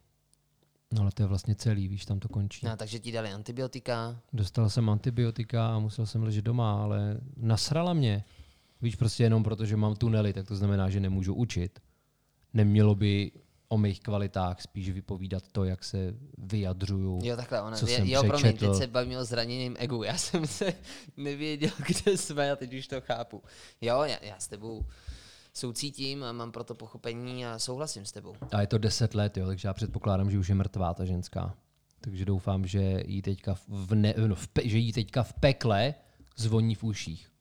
[0.93, 2.65] no ale to je vlastně celý, víš, tam to končí.
[2.65, 7.93] No, takže ti dali antibiotika, Dostal jsem antibiotika a musel jsem ležet doma, ale nasrala
[7.93, 8.23] mě.
[8.81, 11.79] Víš, prostě jenom proto, že mám tunely, tak to znamená, že nemůžu učit.
[12.53, 13.31] Nemělo by
[13.69, 17.19] o mých kvalitách spíš vypovídat to, jak se vyjadřuju.
[17.23, 18.77] Jo, takhle, ona, Co je, jsem jo, promiň, teď přečetl.
[18.77, 20.03] se bavíme o zraněným egu.
[20.03, 20.73] Já jsem se
[21.17, 23.43] nevěděl, kde jsme a teď už to chápu.
[23.81, 24.85] Jo, já, já s tebou
[25.57, 28.35] soucítím a mám proto pochopení a souhlasím s tebou.
[28.51, 31.55] A je to 10 let, jo, takže já předpokládám, že už je mrtvá ta ženská.
[32.01, 35.93] Takže doufám, že jí teďka v, ne, no, v pe, že jí teďka v pekle
[36.35, 37.31] zvoní v uších.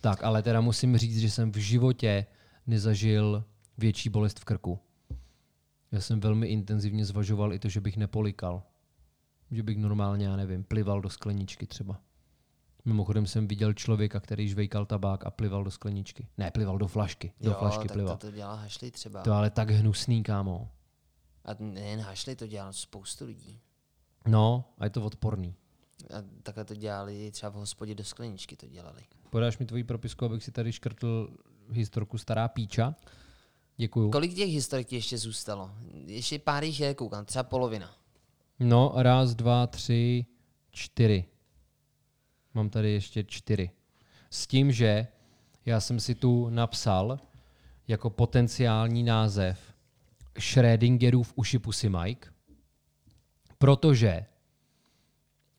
[0.00, 2.26] Tak, ale teda musím říct, že jsem v životě
[2.66, 3.44] nezažil
[3.78, 4.78] větší bolest v krku.
[5.92, 8.62] Já jsem velmi intenzivně zvažoval i to, že bych nepolikal.
[9.50, 12.00] Že bych normálně, já nevím, plival do skleničky třeba.
[12.84, 16.28] Mimochodem jsem viděl člověka, který žvejkal tabák a plival do skleničky.
[16.38, 17.32] Ne, plival do flašky.
[17.40, 18.16] Do jo, flašky tak plival.
[18.16, 19.22] to, to dělá Hašli třeba.
[19.22, 20.68] To ale tak hnusný, kámo.
[21.44, 23.60] A nejen Hašli, to dělá spoustu lidí.
[24.26, 25.54] No, a je to odporný.
[26.10, 29.02] A takhle to dělali třeba v hospodě do skleničky to dělali.
[29.30, 31.28] Podáš mi tvoji propisku, abych si tady škrtl
[31.70, 32.94] historku Stará píča?
[33.76, 34.10] Děkuju.
[34.10, 35.70] Kolik těch historik ti ještě zůstalo?
[36.06, 37.90] Ještě pár jich je, koukám, třeba polovina.
[38.60, 40.26] No, raz, dva, tři,
[40.70, 41.24] čtyři.
[42.54, 43.70] Mám tady ještě čtyři.
[44.30, 45.06] S tím, že
[45.66, 47.18] já jsem si tu napsal
[47.88, 49.72] jako potenciální název
[50.38, 52.28] Schrödingerův uši pusy Mike,
[53.58, 54.26] protože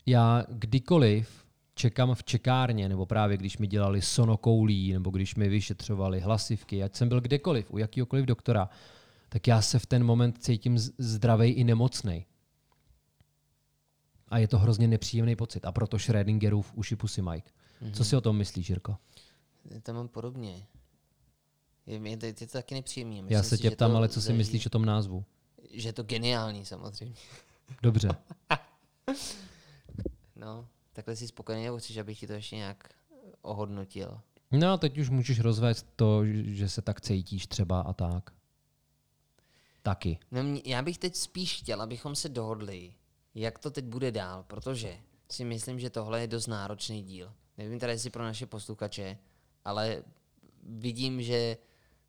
[0.05, 6.19] já kdykoliv čekám v čekárně, nebo právě když mi dělali sonokoulí, nebo když mi vyšetřovali
[6.19, 8.69] hlasivky, ať jsem byl kdekoliv, u jakýhokoliv doktora,
[9.29, 12.25] tak já se v ten moment cítím zdravej i nemocnej.
[14.33, 15.65] A je to hrozně nepříjemný pocit.
[15.65, 17.51] A proto Schrödingerův uši pusy Mike.
[17.93, 18.97] Co si o tom myslíš, Jirko?
[19.83, 20.65] To mám podobně.
[21.85, 23.17] Je, je, to, je to taky nepříjemný.
[23.17, 25.25] Já Myslím se si, tě ptám, ale co si zaží- myslíš o tom názvu?
[25.71, 27.15] Že je to geniální samozřejmě.
[27.81, 28.09] Dobře.
[30.35, 32.89] No, takhle jsi spokojený, nebo chceš, abych ti to ještě nějak
[33.41, 34.19] ohodnotil?
[34.51, 38.29] No a teď už můžeš rozvést to, že se tak cítíš třeba a tak.
[39.83, 40.19] Taky.
[40.31, 42.93] No, já bych teď spíš chtěl, abychom se dohodli,
[43.35, 44.97] jak to teď bude dál, protože
[45.29, 47.33] si myslím, že tohle je dost náročný díl.
[47.57, 49.17] Nevím teda, jestli pro naše posluchače,
[49.65, 50.03] ale
[50.63, 51.57] vidím, že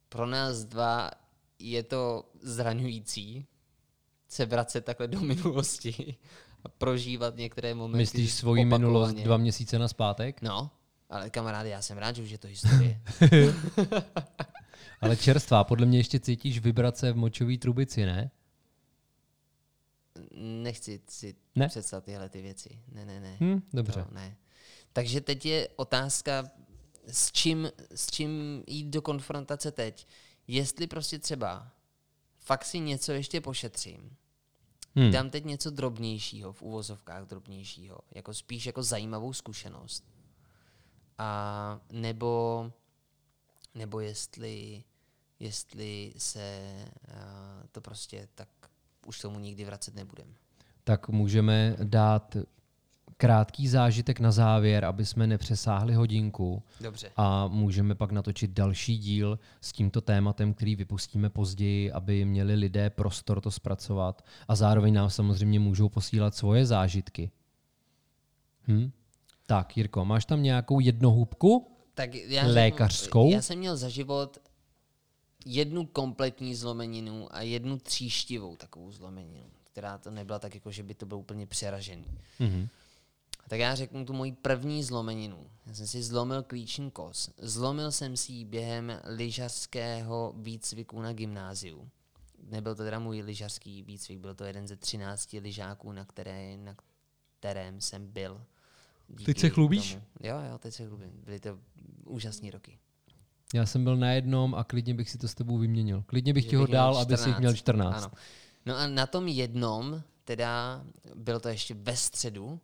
[0.09, 1.11] pro nás dva
[1.59, 3.47] je to zraňující
[4.29, 6.16] se vracet takhle do minulosti
[6.64, 7.99] a prožívat některé momenty.
[7.99, 8.85] Myslíš svoji opakovaně.
[8.85, 10.43] minulost dva měsíce na zpátek?
[10.43, 10.70] No,
[11.11, 13.01] ale kamaráde, já jsem rád, že už je to historie.
[15.01, 18.31] Ale čerstvá, podle mě ještě cítíš vibrace v močové trubici, ne?
[20.37, 21.68] Nechci si Ne?
[21.68, 22.82] představit tyhle ty věci.
[22.93, 23.37] Ne, ne, ne.
[23.41, 24.03] Hm, dobře.
[24.03, 24.37] To ne.
[24.93, 26.51] Takže teď je otázka,
[27.07, 30.07] s čím, s čím jít do konfrontace teď.
[30.49, 31.70] Jestli prostě třeba
[32.41, 34.16] fakt si něco ještě pošetřím,
[34.99, 35.11] Hm.
[35.11, 40.05] dám teď něco drobnějšího, v uvozovkách drobnějšího, jako spíš jako zajímavou zkušenost.
[41.18, 42.72] A nebo,
[43.74, 44.85] nebo jestli,
[45.41, 46.61] jestli se
[47.09, 48.49] uh, to prostě tak
[49.07, 50.27] už tomu nikdy vracet nebudem.
[50.85, 52.37] Tak můžeme dát
[53.17, 57.11] krátký zážitek na závěr, aby jsme nepřesáhli hodinku Dobře.
[57.17, 62.91] a můžeme pak natočit další díl s tímto tématem, který vypustíme později, aby měli lidé
[62.91, 67.31] prostor to zpracovat a zároveň nám samozřejmě můžou posílat svoje zážitky.
[68.69, 68.91] Hm?
[69.47, 71.71] Tak, Jirko, máš tam nějakou jednohubku?
[71.95, 73.31] Tak já Lékařskou?
[73.31, 74.39] Já jsem měl za život
[75.45, 80.95] jednu kompletní zlomeninu a jednu tříštivou takovou zlomeninu, která to nebyla tak jako, že by
[80.95, 82.07] to bylo úplně přeražený.
[82.38, 82.68] Mhm.
[83.49, 85.47] Tak já řeknu tu moji první zlomeninu.
[85.66, 87.30] Já jsem si zlomil klíční kos.
[87.38, 91.88] Zlomil jsem si ji během lyžařského výcviku na gymnáziu.
[92.42, 96.76] Nebyl to teda můj lyžařský výcvik, byl to jeden ze 13 lyžáků, na, které, na
[97.38, 98.45] kterém jsem byl.
[99.09, 99.92] Díky Teď se chlubíš?
[99.92, 100.05] Tomu.
[100.20, 101.12] Jo, jo, teď se chlubím.
[101.24, 101.59] Byly to
[102.05, 102.78] úžasné roky.
[103.55, 106.03] Já jsem byl na jednom a klidně bych si to s tebou vyměnil.
[106.07, 107.97] Klidně bych Že ti ho dal, aby si jich měl 14.
[107.97, 108.11] Ano.
[108.67, 110.83] No a na tom jednom, teda
[111.15, 112.61] bylo to ještě ve středu,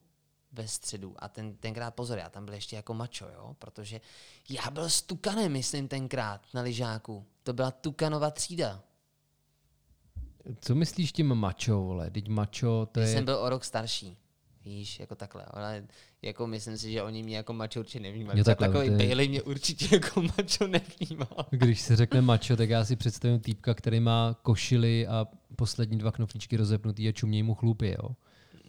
[0.52, 4.00] ve středu a ten, tenkrát pozor, já tam byl ještě jako mačo, jo, protože
[4.48, 7.26] já byl stukanem, myslím, tenkrát na lyžáku.
[7.42, 8.82] To byla Tukanova třída.
[10.60, 12.10] Co myslíš tím mačo, vole?
[12.10, 13.12] Teď mačo, to Já je...
[13.12, 14.16] jsem byl o rok starší.
[14.64, 15.44] Víš, jako takhle.
[15.44, 15.86] Ale
[16.22, 18.38] jako myslím si, že oni mě jako mačo určitě nevnímali.
[18.38, 21.46] Jo, takhle, Takový je- Bailey mě určitě jako mačo nevnímal.
[21.50, 26.12] Když se řekne mačo, tak já si představím týpka, který má košily a poslední dva
[26.12, 28.10] knoflíčky rozepnutý a čumějí mu chlupy, jo?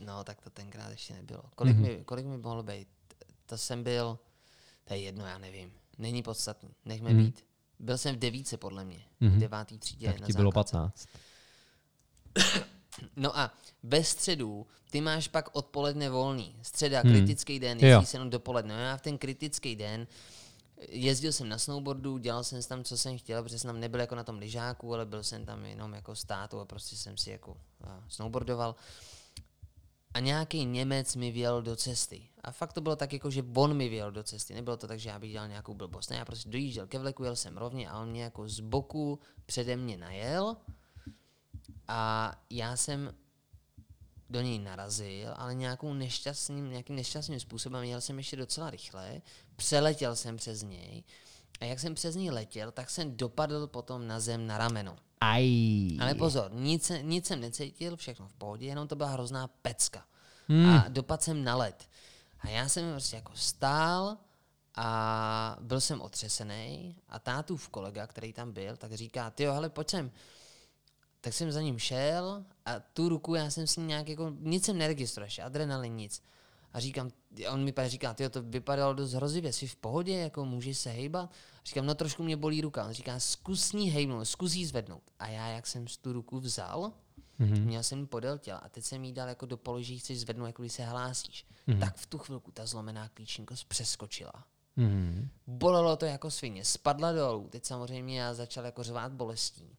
[0.06, 1.44] No, tak to tenkrát ještě nebylo.
[1.56, 1.86] Kolik, Mhm.
[1.86, 1.98] mm-hmm.
[1.98, 2.88] mi, kolik mi mohlo být?
[3.46, 4.20] To jsem byl,
[4.84, 5.72] to je jedno, já nevím.
[5.98, 7.26] Není podstatný, nechme mm-hmm.
[7.26, 7.46] být.
[7.80, 9.00] Byl jsem v devíce, podle mě.
[9.20, 9.32] Mhm.
[9.32, 9.36] Mm-hmm.
[9.36, 10.08] V devátý třídě.
[10.08, 10.78] Tak na ti bylo základce.
[12.96, 13.12] 15.
[13.16, 16.56] No a ve středu ty máš pak odpoledne volný.
[16.62, 17.12] Středa, Hmm.
[17.14, 18.76] kritický den, jezdí se jenom dopoledne.
[18.76, 20.08] No já v ten kritický den
[20.90, 24.16] jezdil jsem na snowboardu, dělal jsem tam, co jsem chtěl, protože jsem tam nebyl jako
[24.16, 27.58] na tom lyžáku, ale byl jsem tam jenom jako státu a prostě jsem si jako
[27.84, 28.76] a, snowboardoval.
[30.14, 32.28] A nějaký Němec mi vjel do cesty.
[32.44, 34.54] A fakt to bylo tak, jako, že on mi vjel do cesty.
[34.54, 36.10] Nebylo to tak, že já bych dělal nějakou blbost.
[36.10, 39.20] Ne, já prostě dojížděl ke vleku, jel jsem rovně a on mě jako z boku
[39.46, 40.58] přede mě najel.
[41.94, 43.14] A já jsem
[44.30, 49.22] do něj narazil, ale nějakou nešťastným, nějakým nešťastným způsobem jel jsem ještě docela rychle,
[49.56, 51.04] přeletěl jsem přes něj
[51.62, 54.98] a jak jsem přes něj letěl, tak jsem dopadl potom na zem na rameno.
[55.22, 55.46] Aj.
[56.02, 60.06] Ale pozor, nic, nic jsem necítil, všechno v pohodě, jenom to byla hrozná pecka.
[60.48, 60.70] Hmm.
[60.70, 61.90] A dopadl jsem na led.
[62.40, 64.18] A já jsem prostě jako stál
[64.76, 69.70] a byl jsem otřesený a tátův kolega, který tam byl, tak říká, ty jo, hele,
[69.70, 70.12] pojď sem.
[71.22, 74.78] Tak jsem za ním šel a tu ruku já jsem si nějak jako, nic jsem
[74.78, 76.24] neregistroval, ještě adrenalin, nic.
[76.74, 77.10] A říkám,
[77.48, 80.78] a on mi pak říká, ty to vypadalo dost hrozivě, jsi v pohodě, jako můžeš
[80.78, 81.32] se hejbat?
[81.66, 82.86] Říkám, no trošku mě bolí ruka.
[82.86, 85.04] On říká, zkus ní hejbnout, zkus jí zvednout.
[85.20, 86.92] A já, jak jsem tu ruku vzal,
[87.40, 87.54] Mhm.
[87.54, 87.66] mm-hmm.
[87.66, 90.62] měl jsem podél těla a teď jsem jí dal jako do položí, chceš zvednout, jako
[90.62, 91.46] když se hlásíš.
[91.68, 91.80] Mm-hmm.
[91.80, 94.34] Tak v tu chvilku ta zlomená klíční kost přeskočila.
[94.76, 95.30] Mhm.
[95.48, 97.48] Bolelo to jako svině, spadla dolů.
[97.50, 99.78] Teď samozřejmě já začal jako řvát bolestí.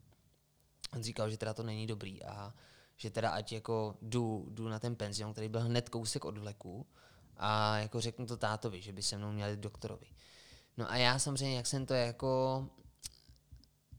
[0.92, 2.54] On říkal, že teda to není dobrý a
[2.96, 6.86] že teda ať jako jdu, jdu na ten penzion, který byl hned kousek od vleku
[7.36, 10.06] a jako řeknu to tátovi, že by se mnou měli doktorovi.
[10.76, 12.68] No a já samozřejmě, jak jsem to jako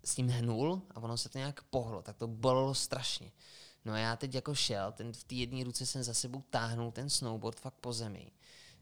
[0.06, 3.32] s tím hnul a ono se to nějak pohlo, tak to bolelo strašně.
[3.86, 6.92] No a já teď jako šel, ten, v té jedné ruce jsem za sebou táhnul
[6.92, 8.32] ten snowboard fakt po zemi.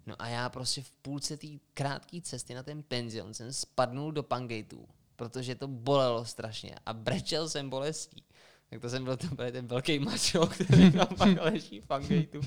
[0.06, 4.24] No a já prostě v půlce té krátké cesty na ten penzion jsem spadnul do
[4.24, 4.88] pangateů,
[5.22, 8.24] protože to bolelo strašně a brečel jsem bolestí.
[8.70, 12.40] Tak to jsem byl ten, ten velký mačo, který tam pak leží v Angejtu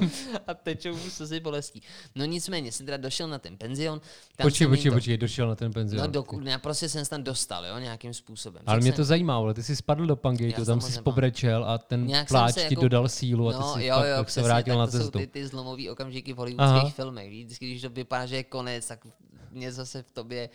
[0.46, 1.82] a tečou mu slzy bolestí.
[2.14, 4.00] No nicméně, jsem teda došel na ten penzion.
[4.36, 6.00] Tam Počkej, počkej, to- počkej, došel na ten penzion.
[6.06, 8.62] No dokud, já prostě jsem se tam dostal, jo, nějakým způsobem.
[8.66, 11.64] Ale Řekl mě jsem- to zajímá, ale ty jsi spadl do Pangejtu, tam jsi pobrečel
[11.64, 14.30] a ten Nějak pláč ti jako- dodal sílu a ty No, jsi jo, jo, pak
[14.30, 15.18] se vrátil tak na to jsou cestu.
[15.18, 16.40] ty, ty zlomový okamžiky v Aha.
[16.42, 17.30] hollywoodských filmech.
[17.30, 19.06] Vždycky, když to vypadá, že je konec, tak
[19.52, 20.48] něco se v tobě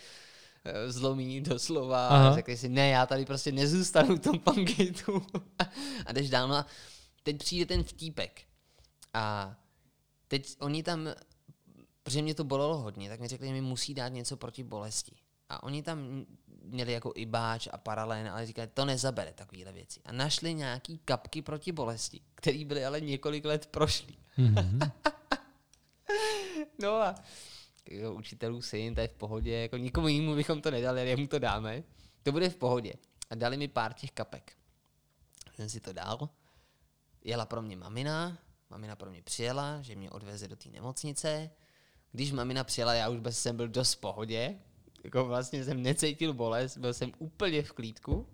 [0.87, 2.29] zlomí doslova Aha.
[2.29, 5.25] a řekneš si, ne, já tady prostě nezůstanu v tom pangejtu.
[6.05, 6.47] a jdeš dál.
[6.47, 6.65] No a
[7.23, 8.41] teď přijde ten vtípek.
[9.13, 9.55] A
[10.27, 11.07] teď oni tam,
[12.03, 15.15] protože mě to bolelo hodně, tak mi řekli, že mi musí dát něco proti bolesti.
[15.49, 16.25] A oni tam
[16.63, 19.99] měli jako i báč a paralén, ale říkali, to nezabere takovéhle věci.
[20.05, 24.17] A našli nějaký kapky proti bolesti, které byly ale několik let prošlý.
[24.37, 24.79] Mhm.
[26.81, 27.15] No a
[27.91, 31.27] jako učitelů syn, to je v pohodě, jako nikomu jinému bychom to nedali, ale jemu
[31.27, 31.83] to dáme.
[32.23, 32.93] To bude v pohodě.
[33.29, 34.53] A dali mi pár těch kapek.
[35.55, 36.29] Jsem si to dal.
[37.23, 38.37] Jela pro mě mamina,
[38.69, 41.49] mamina pro mě přijela, že mě odveze do té nemocnice.
[42.11, 44.59] Když mamina přijela, já už jsem byl dost v pohodě.
[45.03, 48.27] Jako vlastně jsem necítil bolest, byl jsem úplně v klídku.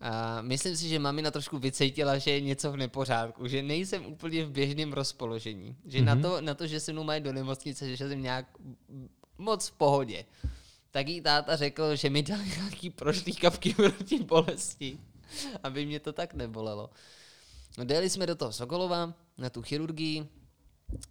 [0.00, 4.44] A myslím si, že mamina trošku vycítila, že je něco v nepořádku, že nejsem úplně
[4.44, 5.76] v běžném rozpoložení.
[5.84, 6.04] Že mm-hmm.
[6.04, 8.46] na, to, na to, že se mnou mají do nemocnice, že jsem nějak
[9.38, 10.24] moc v pohodě.
[10.90, 14.98] Tak jí táta řekl, že mi dal nějaký prošlý kapky proti bolesti,
[15.62, 16.90] aby mě to tak nebolelo.
[17.78, 20.28] No, dojeli jsme do toho Sokolova, na tu chirurgii,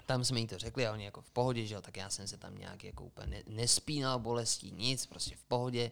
[0.06, 2.28] tam jsme jí to řekli a oni jako v pohodě, že jo, tak já jsem
[2.28, 5.92] se tam nějak jako úplně ne, nespínal bolestí, nic, prostě v pohodě.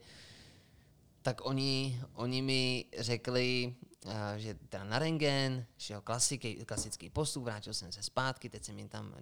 [1.23, 7.73] Tak oni, oni mi řekli, a, že teda na rengen, jo, klasický, klasický postup, vrátil
[7.73, 9.15] jsem se zpátky, teď jsem jim tam,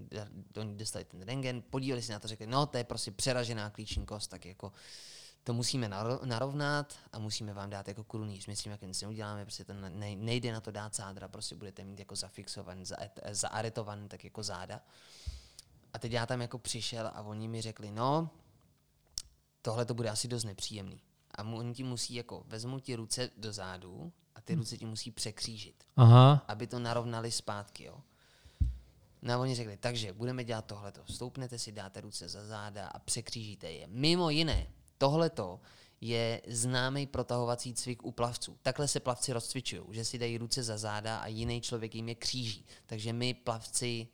[0.58, 4.06] oni dostali ten rengen, podívali se na to, řekli, no to je prostě přeražená klíční
[4.06, 4.72] kost, tak jako
[5.44, 8.18] to musíme naro- narovnat a musíme vám dát jako.
[8.18, 11.56] My s tím jako nic neuděláme, prostě to ne- nejde na to dát sádra, prostě
[11.56, 12.98] budete mít jako zafixovaný, za-
[13.32, 14.82] zaaretovaný tak jako záda.
[15.94, 18.30] A teď já tam jako přišel a oni mi řekli, no,
[19.62, 21.02] tohle to bude asi dost nepříjemný.
[21.36, 24.86] A mu, oni ti musí jako, vezmou ti ruce do zádu a ty ruce ti
[24.86, 27.98] musí překřížit, Aha, aby to narovnali zpátky, jo.
[29.22, 31.04] No a oni řekli, takže budeme dělat tohleto.
[31.04, 33.88] Vstoupnete si, dáte ruce za záda a překřížíte je.
[33.88, 34.68] Mimo jiné,
[34.98, 35.60] tohleto
[36.02, 38.58] je známý protahovací cvik u plavců.
[38.62, 42.16] Takhle se plavci rozcvičují, že si dají ruce za záda a jiný člověk jim je
[42.16, 42.66] kříží.
[42.86, 44.08] Takže my plavci,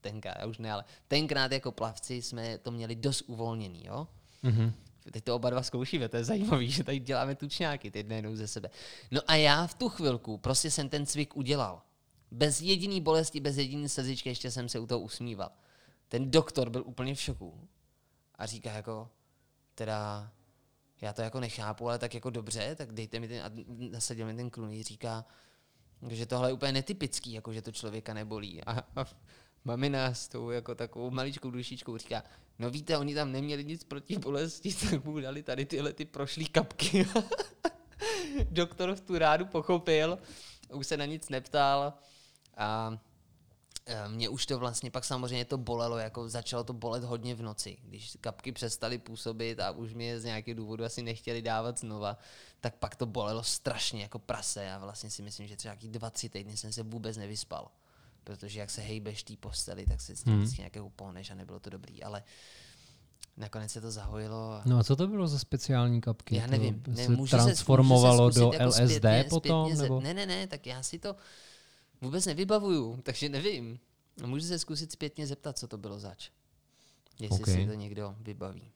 [0.00, 4.08] tenkrát, já už ne, ale tenkrát jako plavci jsme to měli dost uvolněný, jo?
[4.42, 4.72] mhm.
[5.10, 8.48] Teď to oba dva zkoušíme, to je zajímavé, že tady děláme tučňáky, teď najednou ze
[8.48, 8.70] sebe.
[9.10, 11.82] No a já v tu chvilku prostě jsem ten cvik udělal.
[12.30, 15.50] Bez jediný bolesti, bez jediný slzičky, ještě jsem se u toho usmíval.
[16.08, 17.68] Ten doktor byl úplně v šoku.
[18.34, 19.10] A říká jako,
[19.74, 20.30] teda,
[21.00, 23.50] já to jako nechápu, ale tak jako dobře, tak dejte mi ten, a
[23.90, 25.24] nasadil mi ten klun, říká,
[26.10, 28.64] že tohle je úplně netypický, jako že to člověka nebolí.
[28.64, 29.06] A, a
[29.68, 32.22] mamina s tou jako takovou maličkou dušičkou říká,
[32.58, 36.46] no víte, oni tam neměli nic proti bolesti, tak mu dali tady tyhle ty prošlý
[36.46, 37.06] kapky.
[38.50, 40.18] Doktor v tu rádu pochopil,
[40.72, 41.92] už se na nic neptal
[42.56, 42.98] a
[43.86, 47.42] e, mě už to vlastně pak samozřejmě to bolelo, jako začalo to bolet hodně v
[47.42, 47.76] noci.
[47.82, 52.18] Když kapky přestaly působit a už mě z nějakého důvodu asi nechtěli dávat znova,
[52.60, 56.10] tak pak to bolelo strašně jako prase a vlastně si myslím, že třeba nějaký dva,
[56.10, 57.70] tři týdny jsem se vůbec nevyspal.
[58.28, 60.42] Protože jak se hejbeš té posteli, tak se s tím Hmm.
[60.42, 62.22] vždycky nějaké upohneš a nebylo to dobrý, ale
[63.36, 66.36] nakonec se to zahojilo a No a co to bylo za speciální kapky?
[66.36, 66.82] já To nevím.
[66.94, 69.66] se Ne, můžu se- transformovalo můžu se do jako LSD zpětně- potom?
[69.66, 70.00] zpětně nebo?
[70.00, 71.16] Ne, ne, ne, tak já si to
[72.00, 73.78] vůbec nevybavuju, takže nevím.
[74.26, 76.30] Můžu se zkusit zpětně zeptat, co to bylo zač.
[77.20, 77.46] Jestli OK.
[77.46, 78.70] si to někdo vybaví.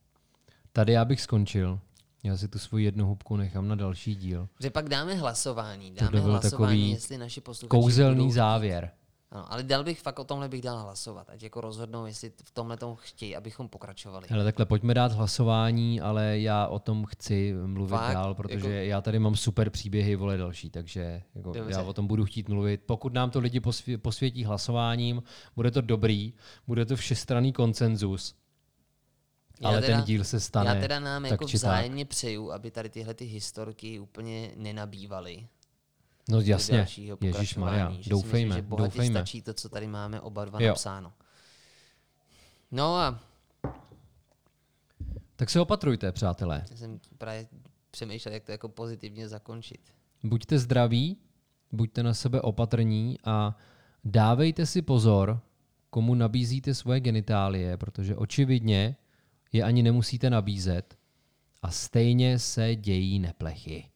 [0.72, 1.80] Tady já bych skončil.
[2.22, 4.48] Já si tu svoji jednu hubku nechám na další díl.
[4.60, 5.92] Že pak dáme hlasování.
[5.92, 8.30] To Dáme hlasování, jestli naši posluchači Kouzelný budou...
[8.34, 8.90] závěr.
[9.32, 12.50] Ano, ale dal bych fakt o tomhle bych dal hlasovat, ať jako rozhodnou, jestli v
[12.50, 14.26] tomhle tom chtějí, abychom pokračovali.
[14.30, 18.14] Hele, takhle pojďme dát hlasování, ale já o tom chci mluvit Fakt?
[18.14, 21.72] dál, protože Jako- já tady mám super příběhy, vole další, takže jako Dobře.
[21.72, 22.82] já o tom budu chtít mluvit.
[22.86, 25.22] Pokud nám to lidi posvě- posvětí hlasováním,
[25.56, 26.34] bude to dobrý,
[26.66, 28.34] bude to všestranný konsenzus,
[29.60, 31.68] Já ale teda- ten díl se stane Já teda nám tak jako či tak.
[31.68, 35.46] vzájemně přeju, aby tady tyhle ty historky úplně nenabývaly.
[36.28, 36.86] No jasně,
[37.20, 39.20] Ježíš Maria, doufejme, myslím, že bohatě doufejme.
[39.20, 40.68] stačí to, co tady máme oba dva Jo.
[40.68, 41.12] napsáno.
[42.70, 43.20] No a
[45.36, 46.64] Tak se opatrujte, přátelé.
[46.70, 47.46] já jsem právě
[47.90, 49.80] přemýšlel, jak to jako pozitivně zakončit.
[50.24, 51.16] Buďte zdraví,
[51.72, 53.56] buďte na sebe opatrní a
[54.04, 55.40] dávejte si pozor,
[55.90, 58.96] komu nabízíte svoje genitálie, protože očividně
[59.52, 60.96] je ani nemusíte nabízet
[61.62, 63.88] a stejně se dějí neplechy.